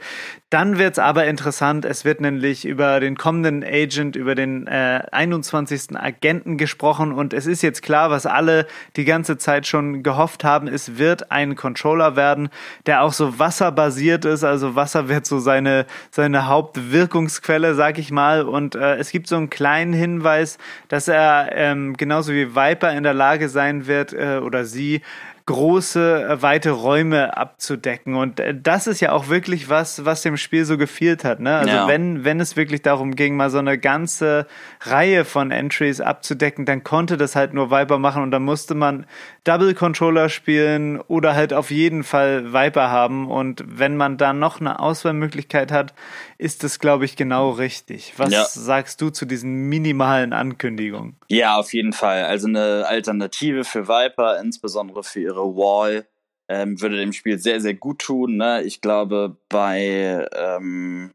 Dann 0.50 0.78
wird 0.78 0.92
es 0.92 0.98
aber 1.00 1.26
interessant. 1.26 1.84
Es 1.84 2.04
wird 2.04 2.20
nämlich 2.20 2.64
über 2.64 3.00
den 3.00 3.16
kommenden 3.16 3.64
Agent, 3.64 4.14
über 4.14 4.36
den 4.36 4.68
äh, 4.68 5.02
21. 5.10 5.96
Agenten 5.96 6.56
gesprochen 6.56 7.12
und 7.12 7.32
es 7.32 7.46
ist 7.46 7.62
jetzt 7.62 7.82
klar, 7.82 8.10
was 8.10 8.26
alle 8.26 8.66
die 8.94 9.04
ganze 9.04 9.38
Zeit 9.38 9.66
schon 9.66 10.04
gehofft 10.04 10.44
haben. 10.44 10.68
Es 10.68 10.98
wird 10.98 11.32
ein 11.32 11.56
Controller 11.56 12.14
werden, 12.14 12.48
der 12.86 13.02
auch 13.02 13.12
so 13.12 13.40
wasserbasiert 13.40 14.24
ist. 14.24 14.44
Also 14.44 14.76
Wasser 14.76 15.08
wird 15.08 15.26
so 15.26 15.40
seine, 15.40 15.86
seine 16.12 16.46
Hauptwirkungsquelle, 16.46 17.74
sag 17.74 17.98
ich 17.98 18.12
mal. 18.12 18.42
Und 18.42 18.76
äh, 18.76 18.96
es 18.96 19.10
gibt 19.10 19.26
so 19.26 19.36
einen 19.36 19.50
kleinen 19.50 19.92
Hinweis, 19.92 20.58
dass 20.86 21.08
er 21.08 21.50
ähm, 21.52 21.96
genauso 21.96 22.32
wie 22.32 22.54
Viper 22.54 22.92
in 22.92 23.02
der 23.02 23.14
Lage 23.14 23.48
sein 23.48 23.88
wird 23.88 24.12
äh, 24.12 24.38
oder 24.38 24.64
sie 24.64 25.02
große, 25.46 26.24
äh, 26.28 26.42
weite 26.42 26.70
Räume 26.72 27.36
abzudecken. 27.36 28.16
Und 28.16 28.40
äh, 28.40 28.54
das 28.60 28.88
ist 28.88 29.00
ja 29.00 29.12
auch 29.12 29.28
wirklich 29.28 29.68
was, 29.68 30.04
was 30.04 30.22
dem 30.22 30.36
Spiel 30.36 30.64
so 30.64 30.76
gefehlt 30.76 31.24
hat. 31.24 31.38
Ne? 31.38 31.56
Also 31.56 31.72
ja. 31.72 31.88
wenn, 31.88 32.24
wenn 32.24 32.40
es 32.40 32.56
wirklich 32.56 32.82
darum 32.82 33.14
ging, 33.14 33.36
mal 33.36 33.48
so 33.48 33.58
eine 33.58 33.78
ganze 33.78 34.46
Reihe 34.80 35.24
von 35.24 35.52
Entries 35.52 36.00
abzudecken, 36.00 36.66
dann 36.66 36.82
konnte 36.82 37.16
das 37.16 37.36
halt 37.36 37.54
nur 37.54 37.70
Viper 37.70 37.98
machen 37.98 38.24
und 38.24 38.32
dann 38.32 38.42
musste 38.42 38.74
man 38.74 39.06
Double 39.44 39.74
Controller 39.74 40.28
spielen 40.28 41.00
oder 41.00 41.34
halt 41.34 41.52
auf 41.52 41.70
jeden 41.70 42.02
Fall 42.02 42.52
Viper 42.52 42.90
haben. 42.90 43.30
Und 43.30 43.64
wenn 43.66 43.96
man 43.96 44.18
da 44.18 44.32
noch 44.32 44.60
eine 44.60 44.80
Auswahlmöglichkeit 44.80 45.70
hat, 45.70 45.94
ist 46.38 46.64
das, 46.64 46.78
glaube 46.78 47.04
ich, 47.04 47.16
genau 47.16 47.50
richtig. 47.50 48.14
Was 48.16 48.32
ja. 48.32 48.44
sagst 48.44 49.00
du 49.00 49.10
zu 49.10 49.26
diesen 49.26 49.68
minimalen 49.68 50.32
Ankündigungen? 50.32 51.16
Ja, 51.28 51.56
auf 51.56 51.72
jeden 51.72 51.92
Fall. 51.92 52.24
Also 52.24 52.48
eine 52.48 52.86
Alternative 52.86 53.64
für 53.64 53.88
Viper, 53.88 54.40
insbesondere 54.40 55.02
für 55.02 55.20
ihre 55.20 55.56
Wall, 55.56 56.06
ähm, 56.48 56.80
würde 56.80 56.98
dem 56.98 57.12
Spiel 57.12 57.38
sehr, 57.38 57.60
sehr 57.60 57.74
gut 57.74 58.00
tun. 58.00 58.36
Ne? 58.36 58.62
Ich 58.62 58.80
glaube, 58.80 59.36
bei 59.48 60.26
ähm, 60.34 61.12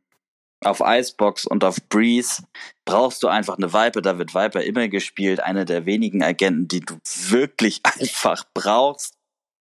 auf 0.63 0.82
Icebox 0.86 1.46
und 1.46 1.63
auf 1.63 1.78
Breeze 1.90 2.44
brauchst 2.86 3.24
du 3.24 3.28
einfach 3.28 3.58
eine 3.58 3.74
Viper. 3.74 4.01
Da 4.01 4.18
wird 4.18 4.36
Viper 4.36 4.63
immer 4.63 4.88
gespielt. 4.88 5.40
Eine 5.40 5.66
der 5.66 5.86
wenigen 5.86 6.24
Agenten, 6.24 6.68
die 6.68 6.82
du 6.82 6.96
wirklich 7.30 7.82
einfach 8.00 8.46
brauchst 8.54 9.21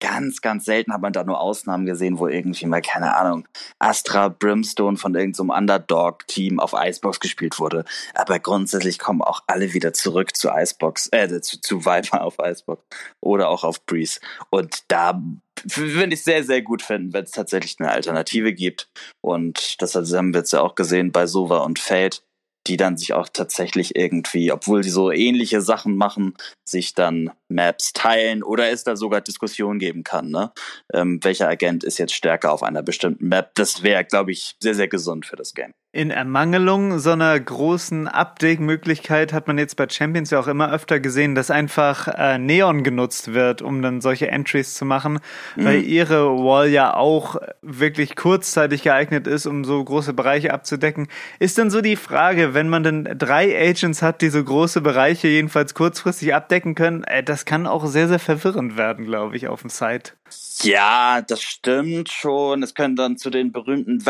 ganz, 0.04 0.42
ganz 0.42 0.66
selten 0.66 0.92
hat 0.92 1.00
man 1.00 1.14
da 1.14 1.24
nur 1.24 1.40
Ausnahmen 1.40 1.86
gesehen, 1.86 2.18
wo 2.18 2.28
irgendwie 2.28 2.66
mal, 2.66 2.82
keine 2.82 3.16
Ahnung, 3.16 3.48
Astra 3.78 4.28
Brimstone 4.28 4.98
von 4.98 5.14
irgendeinem 5.14 5.48
so 5.48 5.54
Underdog-Team 5.54 6.60
auf 6.60 6.74
Icebox 6.74 7.20
gespielt 7.20 7.58
wurde. 7.58 7.86
Aber 8.14 8.38
grundsätzlich 8.38 8.98
kommen 8.98 9.22
auch 9.22 9.40
alle 9.46 9.72
wieder 9.72 9.94
zurück 9.94 10.36
zu 10.36 10.50
Icebox, 10.50 11.08
äh, 11.12 11.40
zu, 11.40 11.58
zu 11.58 11.86
Viper 11.86 12.22
auf 12.22 12.36
Icebox 12.38 12.84
oder 13.22 13.48
auch 13.48 13.64
auf 13.64 13.86
Breeze. 13.86 14.20
Und 14.50 14.84
da 14.88 15.22
würde 15.64 16.12
ich 16.12 16.22
sehr, 16.22 16.44
sehr 16.44 16.60
gut 16.60 16.82
finden, 16.82 17.14
wenn 17.14 17.24
es 17.24 17.30
tatsächlich 17.30 17.76
eine 17.78 17.90
Alternative 17.90 18.52
gibt. 18.52 18.90
Und 19.22 19.80
das 19.80 19.94
haben 19.94 20.34
wir 20.34 20.40
jetzt 20.40 20.52
ja 20.52 20.60
auch 20.60 20.74
gesehen 20.74 21.12
bei 21.12 21.26
Sova 21.26 21.58
und 21.58 21.78
Fate 21.78 22.22
die 22.66 22.76
dann 22.76 22.96
sich 22.96 23.12
auch 23.12 23.28
tatsächlich 23.28 23.96
irgendwie, 23.96 24.52
obwohl 24.52 24.82
sie 24.82 24.90
so 24.90 25.10
ähnliche 25.10 25.60
Sachen 25.60 25.96
machen, 25.96 26.34
sich 26.64 26.94
dann 26.94 27.30
Maps 27.48 27.92
teilen 27.92 28.42
oder 28.42 28.70
es 28.70 28.84
da 28.84 28.96
sogar 28.96 29.20
Diskussionen 29.20 29.78
geben 29.78 30.02
kann. 30.02 30.30
Ne? 30.30 30.52
Ähm, 30.92 31.20
welcher 31.22 31.48
Agent 31.48 31.84
ist 31.84 31.98
jetzt 31.98 32.14
stärker 32.14 32.52
auf 32.52 32.62
einer 32.62 32.82
bestimmten 32.82 33.28
Map? 33.28 33.54
Das 33.54 33.82
wäre, 33.82 34.04
glaube 34.04 34.32
ich, 34.32 34.56
sehr, 34.60 34.74
sehr 34.74 34.88
gesund 34.88 35.26
für 35.26 35.36
das 35.36 35.54
Game. 35.54 35.74
In 35.94 36.10
Ermangelung 36.10 36.98
so 36.98 37.12
einer 37.12 37.38
großen 37.38 38.08
Update-Möglichkeit 38.08 39.32
hat 39.32 39.46
man 39.46 39.58
jetzt 39.58 39.76
bei 39.76 39.88
Champions 39.88 40.30
ja 40.30 40.40
auch 40.40 40.48
immer 40.48 40.72
öfter 40.72 40.98
gesehen, 40.98 41.36
dass 41.36 41.52
einfach 41.52 42.08
äh, 42.08 42.36
Neon 42.36 42.82
genutzt 42.82 43.32
wird, 43.32 43.62
um 43.62 43.80
dann 43.80 44.00
solche 44.00 44.26
Entries 44.26 44.74
zu 44.74 44.84
machen, 44.84 45.20
mhm. 45.54 45.64
weil 45.64 45.84
ihre 45.84 46.36
Wall 46.36 46.68
ja 46.68 46.96
auch 46.96 47.36
wirklich 47.62 48.16
kurzzeitig 48.16 48.82
geeignet 48.82 49.28
ist, 49.28 49.46
um 49.46 49.62
so 49.62 49.84
große 49.84 50.14
Bereiche 50.14 50.52
abzudecken. 50.52 51.06
Ist 51.38 51.58
dann 51.58 51.70
so 51.70 51.80
die 51.80 51.94
Frage, 51.94 52.54
wenn 52.54 52.68
man 52.68 52.82
dann 52.82 53.04
drei 53.16 53.56
Agents 53.56 54.02
hat, 54.02 54.20
die 54.20 54.30
so 54.30 54.42
große 54.42 54.80
Bereiche 54.80 55.28
jedenfalls 55.28 55.74
kurzfristig 55.74 56.34
abdecken 56.34 56.74
können, 56.74 57.04
äh, 57.04 57.22
das 57.22 57.44
kann 57.44 57.68
auch 57.68 57.86
sehr, 57.86 58.08
sehr 58.08 58.18
verwirrend 58.18 58.76
werden, 58.76 59.04
glaube 59.04 59.36
ich, 59.36 59.46
auf 59.46 59.60
dem 59.60 59.70
Site. 59.70 60.14
Ja, 60.62 61.22
das 61.22 61.40
stimmt 61.40 62.10
schon. 62.10 62.64
Es 62.64 62.74
können 62.74 62.96
dann 62.96 63.16
zu 63.16 63.30
den 63.30 63.52
berühmten 63.52 64.04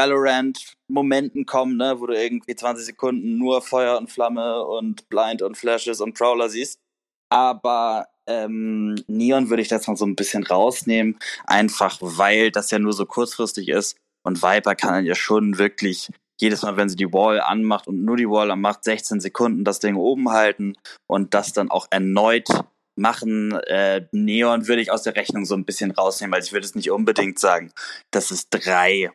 Valorant-Momenten 0.88 1.46
kommen, 1.46 1.76
ne, 1.76 1.96
wo 1.98 2.06
du 2.06 2.14
irgendwie 2.14 2.54
20 2.54 2.86
Sekunden 2.86 3.38
nur 3.38 3.62
Feuer 3.62 3.98
und 3.98 4.10
Flamme 4.10 4.64
und 4.64 5.08
Blind 5.08 5.42
und 5.42 5.56
Flashes 5.56 6.00
und 6.00 6.14
Prowler 6.14 6.48
siehst. 6.48 6.78
Aber 7.30 8.08
ähm, 8.26 8.94
Neon 9.06 9.50
würde 9.50 9.62
ich 9.62 9.68
das 9.68 9.86
mal 9.86 9.96
so 9.96 10.06
ein 10.06 10.16
bisschen 10.16 10.44
rausnehmen, 10.44 11.18
einfach 11.46 11.98
weil 12.00 12.50
das 12.50 12.70
ja 12.70 12.78
nur 12.78 12.92
so 12.92 13.06
kurzfristig 13.06 13.68
ist. 13.68 13.96
Und 14.26 14.42
Viper 14.42 14.74
kann 14.74 15.04
ja 15.04 15.14
schon 15.14 15.58
wirklich 15.58 16.10
jedes 16.40 16.62
Mal, 16.62 16.76
wenn 16.76 16.88
sie 16.88 16.96
die 16.96 17.12
Wall 17.12 17.40
anmacht 17.40 17.86
und 17.86 18.04
nur 18.04 18.16
die 18.16 18.28
Wall 18.28 18.50
anmacht, 18.50 18.84
16 18.84 19.20
Sekunden 19.20 19.64
das 19.64 19.78
Ding 19.80 19.96
oben 19.96 20.30
halten 20.30 20.74
und 21.06 21.34
das 21.34 21.52
dann 21.52 21.70
auch 21.70 21.86
erneut 21.90 22.48
machen. 22.96 23.52
Äh, 23.52 24.06
Neon 24.12 24.66
würde 24.66 24.82
ich 24.82 24.90
aus 24.90 25.02
der 25.02 25.16
Rechnung 25.16 25.44
so 25.44 25.54
ein 25.54 25.64
bisschen 25.64 25.90
rausnehmen, 25.90 26.32
weil 26.32 26.42
ich 26.42 26.52
würde 26.52 26.66
es 26.66 26.74
nicht 26.74 26.90
unbedingt 26.90 27.38
sagen, 27.38 27.72
dass 28.10 28.30
es 28.30 28.48
drei 28.48 29.10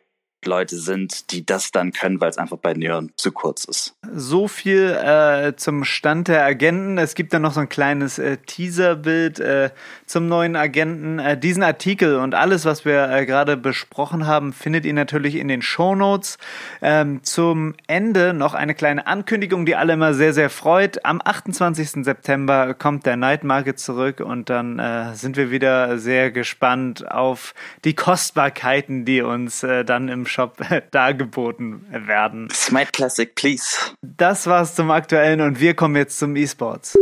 Leute 0.46 0.76
sind, 0.76 1.30
die 1.32 1.44
das 1.44 1.70
dann 1.70 1.92
können, 1.92 2.20
weil 2.20 2.30
es 2.30 2.38
einfach 2.38 2.56
bei 2.56 2.72
Neon 2.72 3.12
zu 3.16 3.32
kurz 3.32 3.64
ist. 3.64 3.94
So 4.14 4.48
viel 4.48 4.90
äh, 4.90 5.54
zum 5.56 5.84
Stand 5.84 6.28
der 6.28 6.44
Agenten. 6.44 6.98
Es 6.98 7.14
gibt 7.14 7.32
dann 7.32 7.42
noch 7.42 7.52
so 7.52 7.60
ein 7.60 7.68
kleines 7.68 8.18
äh, 8.18 8.38
Teaserbild 8.38 9.38
äh, 9.40 9.70
zum 10.06 10.28
neuen 10.28 10.56
Agenten. 10.56 11.18
Äh, 11.18 11.38
diesen 11.38 11.62
Artikel 11.62 12.16
und 12.16 12.34
alles, 12.34 12.64
was 12.64 12.84
wir 12.84 13.10
äh, 13.10 13.26
gerade 13.26 13.56
besprochen 13.56 14.26
haben, 14.26 14.52
findet 14.52 14.84
ihr 14.86 14.94
natürlich 14.94 15.36
in 15.36 15.48
den 15.48 15.62
Show 15.62 15.94
Notes. 15.94 16.38
Ähm, 16.80 17.22
zum 17.22 17.74
Ende 17.86 18.32
noch 18.32 18.54
eine 18.54 18.74
kleine 18.74 19.06
Ankündigung, 19.06 19.66
die 19.66 19.76
alle 19.76 19.92
immer 19.92 20.14
sehr, 20.14 20.32
sehr 20.32 20.50
freut. 20.50 21.04
Am 21.04 21.20
28. 21.22 22.04
September 22.04 22.74
kommt 22.74 23.06
der 23.06 23.16
Night 23.16 23.44
Market 23.44 23.78
zurück 23.78 24.20
und 24.20 24.48
dann 24.48 24.78
äh, 24.78 25.14
sind 25.14 25.36
wir 25.36 25.50
wieder 25.50 25.98
sehr 25.98 26.30
gespannt 26.30 27.10
auf 27.10 27.54
die 27.84 27.94
Kostbarkeiten, 27.94 29.04
die 29.04 29.22
uns 29.22 29.60
dann 29.60 30.08
im 30.08 30.26
Shop 30.30 30.56
dargeboten 30.90 31.84
werden. 31.90 32.48
Smite 32.50 32.92
Classic, 32.92 33.34
please. 33.34 33.94
Das 34.02 34.46
war's 34.46 34.74
zum 34.74 34.90
Aktuellen 34.90 35.40
und 35.40 35.60
wir 35.60 35.74
kommen 35.74 35.96
jetzt 35.96 36.18
zum 36.18 36.36
E-Sports. 36.36 36.96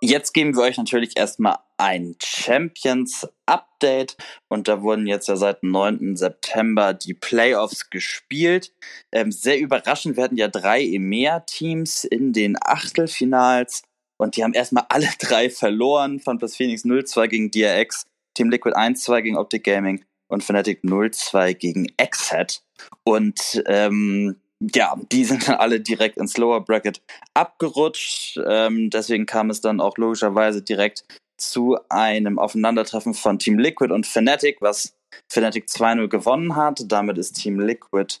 Jetzt 0.00 0.32
geben 0.32 0.54
wir 0.54 0.62
euch 0.62 0.78
natürlich 0.78 1.16
erstmal 1.16 1.58
ein 1.76 2.14
Champions 2.22 3.26
Update 3.46 4.16
und 4.48 4.68
da 4.68 4.80
wurden 4.82 5.06
jetzt 5.06 5.28
ja 5.28 5.36
seit 5.36 5.64
9. 5.64 6.14
September 6.16 6.94
die 6.94 7.14
Playoffs 7.14 7.90
gespielt. 7.90 8.72
Ähm, 9.12 9.32
sehr 9.32 9.58
überraschend 9.58 10.16
werden 10.16 10.38
ja 10.38 10.46
drei 10.48 10.82
EMEA-Teams 10.82 12.04
in 12.04 12.32
den 12.32 12.56
Achtelfinals 12.60 13.82
und 14.18 14.36
die 14.36 14.44
haben 14.44 14.54
erstmal 14.54 14.86
alle 14.88 15.08
drei 15.18 15.50
verloren. 15.50 16.20
Von 16.20 16.38
Plus 16.38 16.56
Phoenix 16.56 16.84
0-2 16.84 17.26
gegen 17.26 17.50
DRX, 17.50 18.06
Team 18.34 18.50
Liquid 18.50 18.76
1-2 18.76 19.22
gegen 19.22 19.36
Optic 19.36 19.64
Gaming 19.64 20.04
und 20.28 20.44
Fnatic 20.44 20.82
0-2 20.84 21.54
gegen 21.54 21.86
Exet. 21.96 22.62
Und 23.04 23.62
ähm, 23.66 24.36
ja, 24.60 24.96
die 25.12 25.24
sind 25.24 25.48
dann 25.48 25.56
alle 25.56 25.80
direkt 25.80 26.18
ins 26.18 26.36
Lower 26.36 26.64
Bracket 26.64 27.00
abgerutscht. 27.34 28.38
Ähm, 28.46 28.90
deswegen 28.90 29.26
kam 29.26 29.50
es 29.50 29.60
dann 29.60 29.80
auch 29.80 29.96
logischerweise 29.98 30.62
direkt 30.62 31.04
zu 31.36 31.78
einem 31.88 32.38
Aufeinandertreffen 32.38 33.14
von 33.14 33.38
Team 33.38 33.58
Liquid 33.58 33.92
und 33.92 34.06
Fnatic, 34.06 34.60
was 34.60 34.94
Fnatic 35.28 35.66
2-0 35.68 36.08
gewonnen 36.08 36.56
hat. 36.56 36.80
Damit 36.86 37.18
ist 37.18 37.34
Team 37.34 37.60
Liquid 37.60 38.16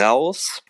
raus. 0.00 0.62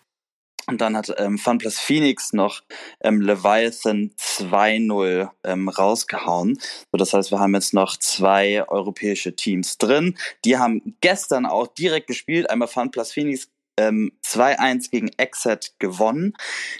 Und 0.69 0.81
dann 0.81 0.95
hat 0.95 1.13
ähm, 1.17 1.37
FunPlus 1.37 1.79
Phoenix 1.79 2.33
noch 2.33 2.61
ähm, 3.01 3.21
Leviathan 3.21 4.11
2-0 4.17 5.29
ähm, 5.43 5.69
rausgehauen. 5.69 6.59
So, 6.91 6.97
das 6.97 7.13
heißt, 7.13 7.31
wir 7.31 7.39
haben 7.39 7.55
jetzt 7.55 7.73
noch 7.73 7.97
zwei 7.97 8.67
europäische 8.67 9.35
Teams 9.35 9.77
drin. 9.77 10.17
Die 10.45 10.57
haben 10.57 10.95
gestern 11.01 11.45
auch 11.45 11.67
direkt 11.67 12.07
gespielt. 12.07 12.49
Einmal 12.49 12.67
FunPlus 12.67 13.11
Phoenix 13.11 13.49
ähm, 13.79 14.11
2-1 14.25 14.91
gegen 14.91 15.09
Exet 15.17 15.73
gewonnen. 15.79 16.33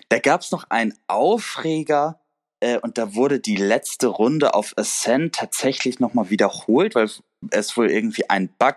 Da 0.10 0.20
gab 0.20 0.42
es 0.42 0.52
noch 0.52 0.66
einen 0.70 0.94
Aufreger 1.08 2.20
äh, 2.60 2.78
und 2.78 2.98
da 2.98 3.16
wurde 3.16 3.40
die 3.40 3.56
letzte 3.56 4.08
Runde 4.08 4.54
auf 4.54 4.74
Ascent 4.78 5.36
tatsächlich 5.36 6.00
nochmal 6.00 6.30
wiederholt, 6.30 6.96
weil 6.96 7.10
es 7.52 7.78
wohl 7.78 7.90
irgendwie 7.90 8.30
einen 8.30 8.50
Bug 8.50 8.76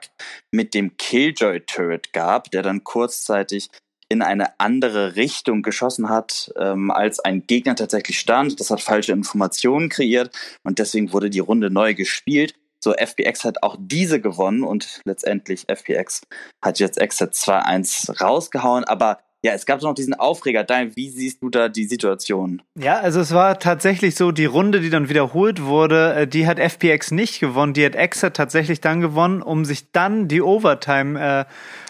mit 0.50 0.74
dem 0.74 0.96
Killjoy 0.96 1.60
Turret 1.60 2.12
gab, 2.12 2.50
der 2.50 2.62
dann 2.62 2.84
kurzzeitig 2.84 3.70
in 4.12 4.22
eine 4.22 4.60
andere 4.60 5.16
Richtung 5.16 5.62
geschossen 5.62 6.08
hat, 6.08 6.52
ähm, 6.56 6.90
als 6.90 7.18
ein 7.20 7.46
Gegner 7.46 7.74
tatsächlich 7.74 8.18
stand. 8.18 8.60
Das 8.60 8.70
hat 8.70 8.80
falsche 8.80 9.12
Informationen 9.12 9.88
kreiert 9.88 10.30
und 10.62 10.78
deswegen 10.78 11.12
wurde 11.12 11.30
die 11.30 11.40
Runde 11.40 11.70
neu 11.70 11.94
gespielt. 11.94 12.54
So, 12.78 12.94
FPX 12.94 13.44
hat 13.44 13.62
auch 13.62 13.76
diese 13.78 14.20
gewonnen 14.20 14.64
und 14.64 15.00
letztendlich 15.04 15.68
FPX 15.68 16.22
hat 16.60 16.80
jetzt 16.80 16.98
Exit 16.98 17.32
2-1 17.32 18.20
rausgehauen, 18.20 18.84
aber 18.84 19.18
ja, 19.44 19.52
es 19.54 19.66
gab 19.66 19.82
noch 19.82 19.94
diesen 19.94 20.14
Aufreger. 20.14 20.62
Dein, 20.62 20.94
wie 20.94 21.10
siehst 21.10 21.42
du 21.42 21.50
da 21.50 21.68
die 21.68 21.84
Situation? 21.84 22.62
Ja, 22.76 23.00
also 23.00 23.20
es 23.20 23.34
war 23.34 23.58
tatsächlich 23.58 24.14
so, 24.14 24.30
die 24.30 24.44
Runde, 24.44 24.80
die 24.80 24.88
dann 24.88 25.08
wiederholt 25.08 25.62
wurde, 25.62 26.14
äh, 26.14 26.26
die 26.28 26.46
hat 26.46 26.60
FPX 26.60 27.10
nicht 27.10 27.40
gewonnen, 27.40 27.74
die 27.74 27.84
hat 27.84 27.96
Exit 27.96 28.34
tatsächlich 28.34 28.80
dann 28.80 29.00
gewonnen, 29.00 29.42
um 29.42 29.64
sich 29.64 29.90
dann 29.90 30.28
die 30.28 30.42
Overtime 30.42 31.46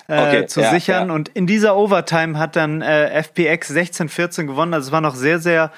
äh, 0.08 0.12
äh, 0.12 0.26
okay, 0.28 0.46
zu 0.46 0.62
ja, 0.62 0.70
sichern. 0.70 1.08
Ja. 1.08 1.14
Und 1.14 1.28
in 1.28 1.46
dieser 1.46 1.76
Overtime 1.76 2.38
hat 2.38 2.56
dann 2.56 2.80
äh, 2.80 3.22
FPX 3.22 3.70
16-14 3.70 4.46
gewonnen. 4.46 4.72
Also 4.72 4.88
es 4.88 4.92
war 4.92 5.02
noch 5.02 5.14
sehr, 5.14 5.38
sehr 5.38 5.72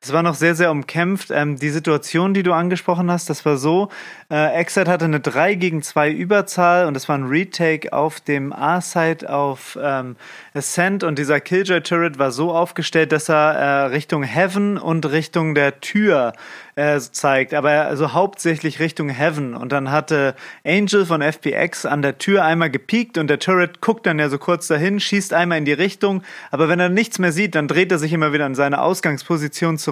es 0.00 0.12
war 0.12 0.22
noch 0.22 0.34
sehr, 0.34 0.54
sehr 0.54 0.70
umkämpft. 0.70 1.30
Ähm, 1.32 1.56
die 1.56 1.70
Situation, 1.70 2.32
die 2.32 2.44
du 2.44 2.52
angesprochen 2.52 3.10
hast, 3.10 3.28
das 3.28 3.44
war 3.44 3.56
so, 3.56 3.88
äh, 4.30 4.54
Exit 4.54 4.86
hatte 4.86 5.06
eine 5.06 5.18
3 5.18 5.56
gegen 5.56 5.82
2 5.82 6.12
Überzahl 6.12 6.86
und 6.86 6.94
das 6.94 7.08
war 7.08 7.18
ein 7.18 7.24
Retake 7.24 7.92
auf 7.92 8.20
dem 8.20 8.52
A-Side 8.52 9.28
auf 9.28 9.76
ähm, 9.82 10.14
Ascent 10.54 11.02
und 11.02 11.18
dieser 11.18 11.40
Killjoy 11.40 11.80
Turret 11.80 12.18
war 12.18 12.30
so 12.30 12.52
aufgestellt, 12.52 13.10
dass 13.10 13.28
er 13.28 13.54
äh, 13.54 13.84
Richtung 13.86 14.22
Heaven 14.22 14.78
und 14.78 15.10
Richtung 15.10 15.56
der 15.56 15.80
Tür 15.80 16.32
äh, 16.76 17.00
zeigt, 17.00 17.54
aber 17.54 17.70
also 17.86 18.12
hauptsächlich 18.12 18.78
Richtung 18.78 19.08
Heaven. 19.08 19.54
Und 19.54 19.72
dann 19.72 19.90
hatte 19.90 20.36
Angel 20.64 21.06
von 21.06 21.22
FPX 21.22 21.86
an 21.86 22.02
der 22.02 22.18
Tür 22.18 22.44
einmal 22.44 22.70
gepiekt 22.70 23.18
und 23.18 23.26
der 23.26 23.40
Turret 23.40 23.80
guckt 23.80 24.06
dann 24.06 24.20
ja 24.20 24.28
so 24.28 24.38
kurz 24.38 24.68
dahin, 24.68 25.00
schießt 25.00 25.32
einmal 25.32 25.58
in 25.58 25.64
die 25.64 25.72
Richtung, 25.72 26.22
aber 26.52 26.68
wenn 26.68 26.78
er 26.78 26.88
nichts 26.88 27.18
mehr 27.18 27.32
sieht, 27.32 27.56
dann 27.56 27.66
dreht 27.66 27.90
er 27.90 27.98
sich 27.98 28.12
immer 28.12 28.32
wieder 28.32 28.46
in 28.46 28.54
seine 28.54 28.80
Ausgangsposition 28.80 29.76
zurück. 29.76 29.87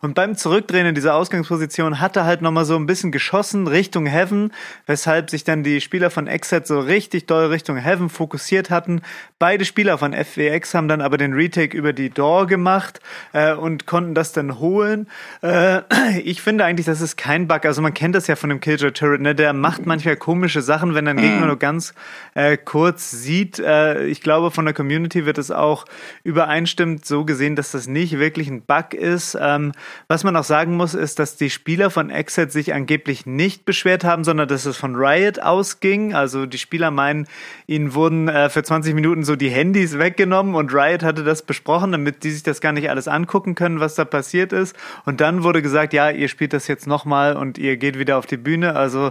Und 0.00 0.14
beim 0.14 0.36
Zurückdrehen 0.36 0.86
in 0.86 0.94
diese 0.94 1.14
Ausgangsposition 1.14 2.00
hat 2.00 2.16
er 2.16 2.24
halt 2.24 2.42
nochmal 2.42 2.64
so 2.64 2.76
ein 2.76 2.86
bisschen 2.86 3.12
geschossen 3.12 3.66
Richtung 3.66 4.06
Heaven, 4.06 4.52
weshalb 4.86 5.30
sich 5.30 5.44
dann 5.44 5.62
die 5.62 5.80
Spieler 5.80 6.10
von 6.10 6.26
Exet 6.26 6.66
so 6.66 6.80
richtig 6.80 7.26
doll 7.26 7.46
Richtung 7.46 7.76
Heaven 7.76 8.08
fokussiert 8.08 8.70
hatten. 8.70 9.02
Beide 9.38 9.64
Spieler 9.64 9.98
von 9.98 10.12
FWX 10.12 10.74
haben 10.74 10.88
dann 10.88 11.00
aber 11.00 11.16
den 11.16 11.32
Retake 11.32 11.76
über 11.76 11.92
die 11.92 12.10
Door 12.10 12.46
gemacht 12.46 13.00
äh, 13.32 13.54
und 13.54 13.86
konnten 13.86 14.14
das 14.14 14.32
dann 14.32 14.58
holen. 14.58 15.08
Äh, 15.42 15.82
ich 16.24 16.42
finde 16.42 16.64
eigentlich, 16.64 16.86
das 16.86 17.00
ist 17.00 17.16
kein 17.16 17.48
Bug. 17.48 17.64
Also 17.64 17.82
man 17.82 17.94
kennt 17.94 18.14
das 18.14 18.26
ja 18.26 18.36
von 18.36 18.50
dem 18.50 18.60
Killjoy 18.60 18.92
Turret, 18.92 19.20
ne? 19.20 19.34
Der 19.34 19.52
macht 19.52 19.86
manchmal 19.86 20.16
komische 20.16 20.62
Sachen, 20.62 20.94
wenn 20.94 21.08
ein 21.08 21.16
Gegner 21.16 21.40
mhm. 21.42 21.46
nur 21.46 21.58
ganz 21.58 21.94
äh, 22.34 22.56
kurz 22.56 23.10
sieht. 23.10 23.58
Äh, 23.58 24.06
ich 24.06 24.20
glaube, 24.20 24.50
von 24.50 24.64
der 24.64 24.74
Community 24.74 25.26
wird 25.26 25.38
es 25.38 25.50
auch 25.50 25.84
übereinstimmend 26.22 27.04
so 27.04 27.24
gesehen, 27.24 27.56
dass 27.56 27.72
das 27.72 27.86
nicht 27.86 28.18
wirklich 28.18 28.48
ein 28.48 28.62
Bug 28.62 28.94
ist. 28.94 29.23
Ähm, 29.40 29.72
was 30.08 30.24
man 30.24 30.36
auch 30.36 30.44
sagen 30.44 30.76
muss, 30.76 30.92
ist, 30.92 31.18
dass 31.18 31.36
die 31.36 31.48
Spieler 31.48 31.90
von 31.90 32.10
Exit 32.10 32.52
sich 32.52 32.74
angeblich 32.74 33.24
nicht 33.24 33.64
beschwert 33.64 34.04
haben, 34.04 34.24
sondern 34.24 34.48
dass 34.48 34.66
es 34.66 34.76
von 34.76 34.94
Riot 34.94 35.40
ausging. 35.40 36.14
Also 36.14 36.44
die 36.44 36.58
Spieler 36.58 36.90
meinen, 36.90 37.26
ihnen 37.66 37.94
wurden 37.94 38.28
äh, 38.28 38.50
für 38.50 38.62
20 38.62 38.94
Minuten 38.94 39.24
so 39.24 39.36
die 39.36 39.48
Handys 39.48 39.98
weggenommen 39.98 40.54
und 40.54 40.74
Riot 40.74 41.02
hatte 41.02 41.24
das 41.24 41.42
besprochen, 41.42 41.92
damit 41.92 42.24
die 42.24 42.30
sich 42.32 42.42
das 42.42 42.60
gar 42.60 42.72
nicht 42.72 42.90
alles 42.90 43.08
angucken 43.08 43.54
können, 43.54 43.80
was 43.80 43.94
da 43.94 44.04
passiert 44.04 44.52
ist. 44.52 44.76
Und 45.06 45.20
dann 45.20 45.42
wurde 45.42 45.62
gesagt, 45.62 45.92
ja, 45.92 46.10
ihr 46.10 46.28
spielt 46.28 46.52
das 46.52 46.68
jetzt 46.68 46.86
nochmal 46.86 47.36
und 47.36 47.56
ihr 47.56 47.76
geht 47.76 47.98
wieder 47.98 48.18
auf 48.18 48.26
die 48.26 48.36
Bühne. 48.36 48.76
Also 48.76 49.10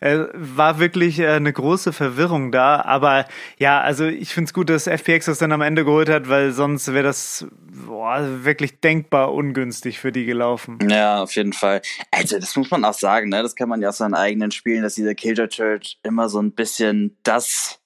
äh, 0.00 0.24
war 0.34 0.78
wirklich 0.78 1.18
äh, 1.18 1.28
eine 1.28 1.52
große 1.52 1.92
Verwirrung 1.92 2.52
da. 2.52 2.82
Aber 2.82 3.26
ja, 3.58 3.80
also 3.80 4.04
ich 4.04 4.34
finde 4.34 4.48
es 4.48 4.54
gut, 4.54 4.68
dass 4.68 4.86
FPX 4.86 5.26
das 5.26 5.38
dann 5.38 5.52
am 5.52 5.62
Ende 5.62 5.84
geholt 5.84 6.08
hat, 6.08 6.28
weil 6.28 6.52
sonst 6.52 6.92
wäre 6.92 7.04
das 7.04 7.46
boah, 7.86 8.20
wirklich 8.42 8.80
denkbar 8.80 9.32
ungünstig 9.54 10.00
für 10.00 10.10
die 10.10 10.24
gelaufen. 10.24 10.78
Ja, 10.88 11.22
auf 11.22 11.34
jeden 11.36 11.52
Fall. 11.52 11.80
Also 12.10 12.38
das 12.38 12.56
muss 12.56 12.70
man 12.70 12.84
auch 12.84 12.94
sagen, 12.94 13.28
ne? 13.28 13.42
Das 13.42 13.54
kann 13.54 13.68
man 13.68 13.80
ja 13.80 13.90
aus 13.90 13.98
seinen 13.98 14.14
eigenen 14.14 14.50
Spielen, 14.50 14.82
dass 14.82 14.96
dieser 14.96 15.14
Killjoy 15.14 15.48
Church 15.48 15.98
immer 16.02 16.28
so 16.28 16.40
ein 16.40 16.52
bisschen 16.52 17.16
das, 17.22 17.78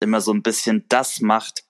immer 0.00 0.20
so 0.20 0.32
ein 0.32 0.42
bisschen 0.42 0.84
das 0.88 1.20
macht, 1.20 1.64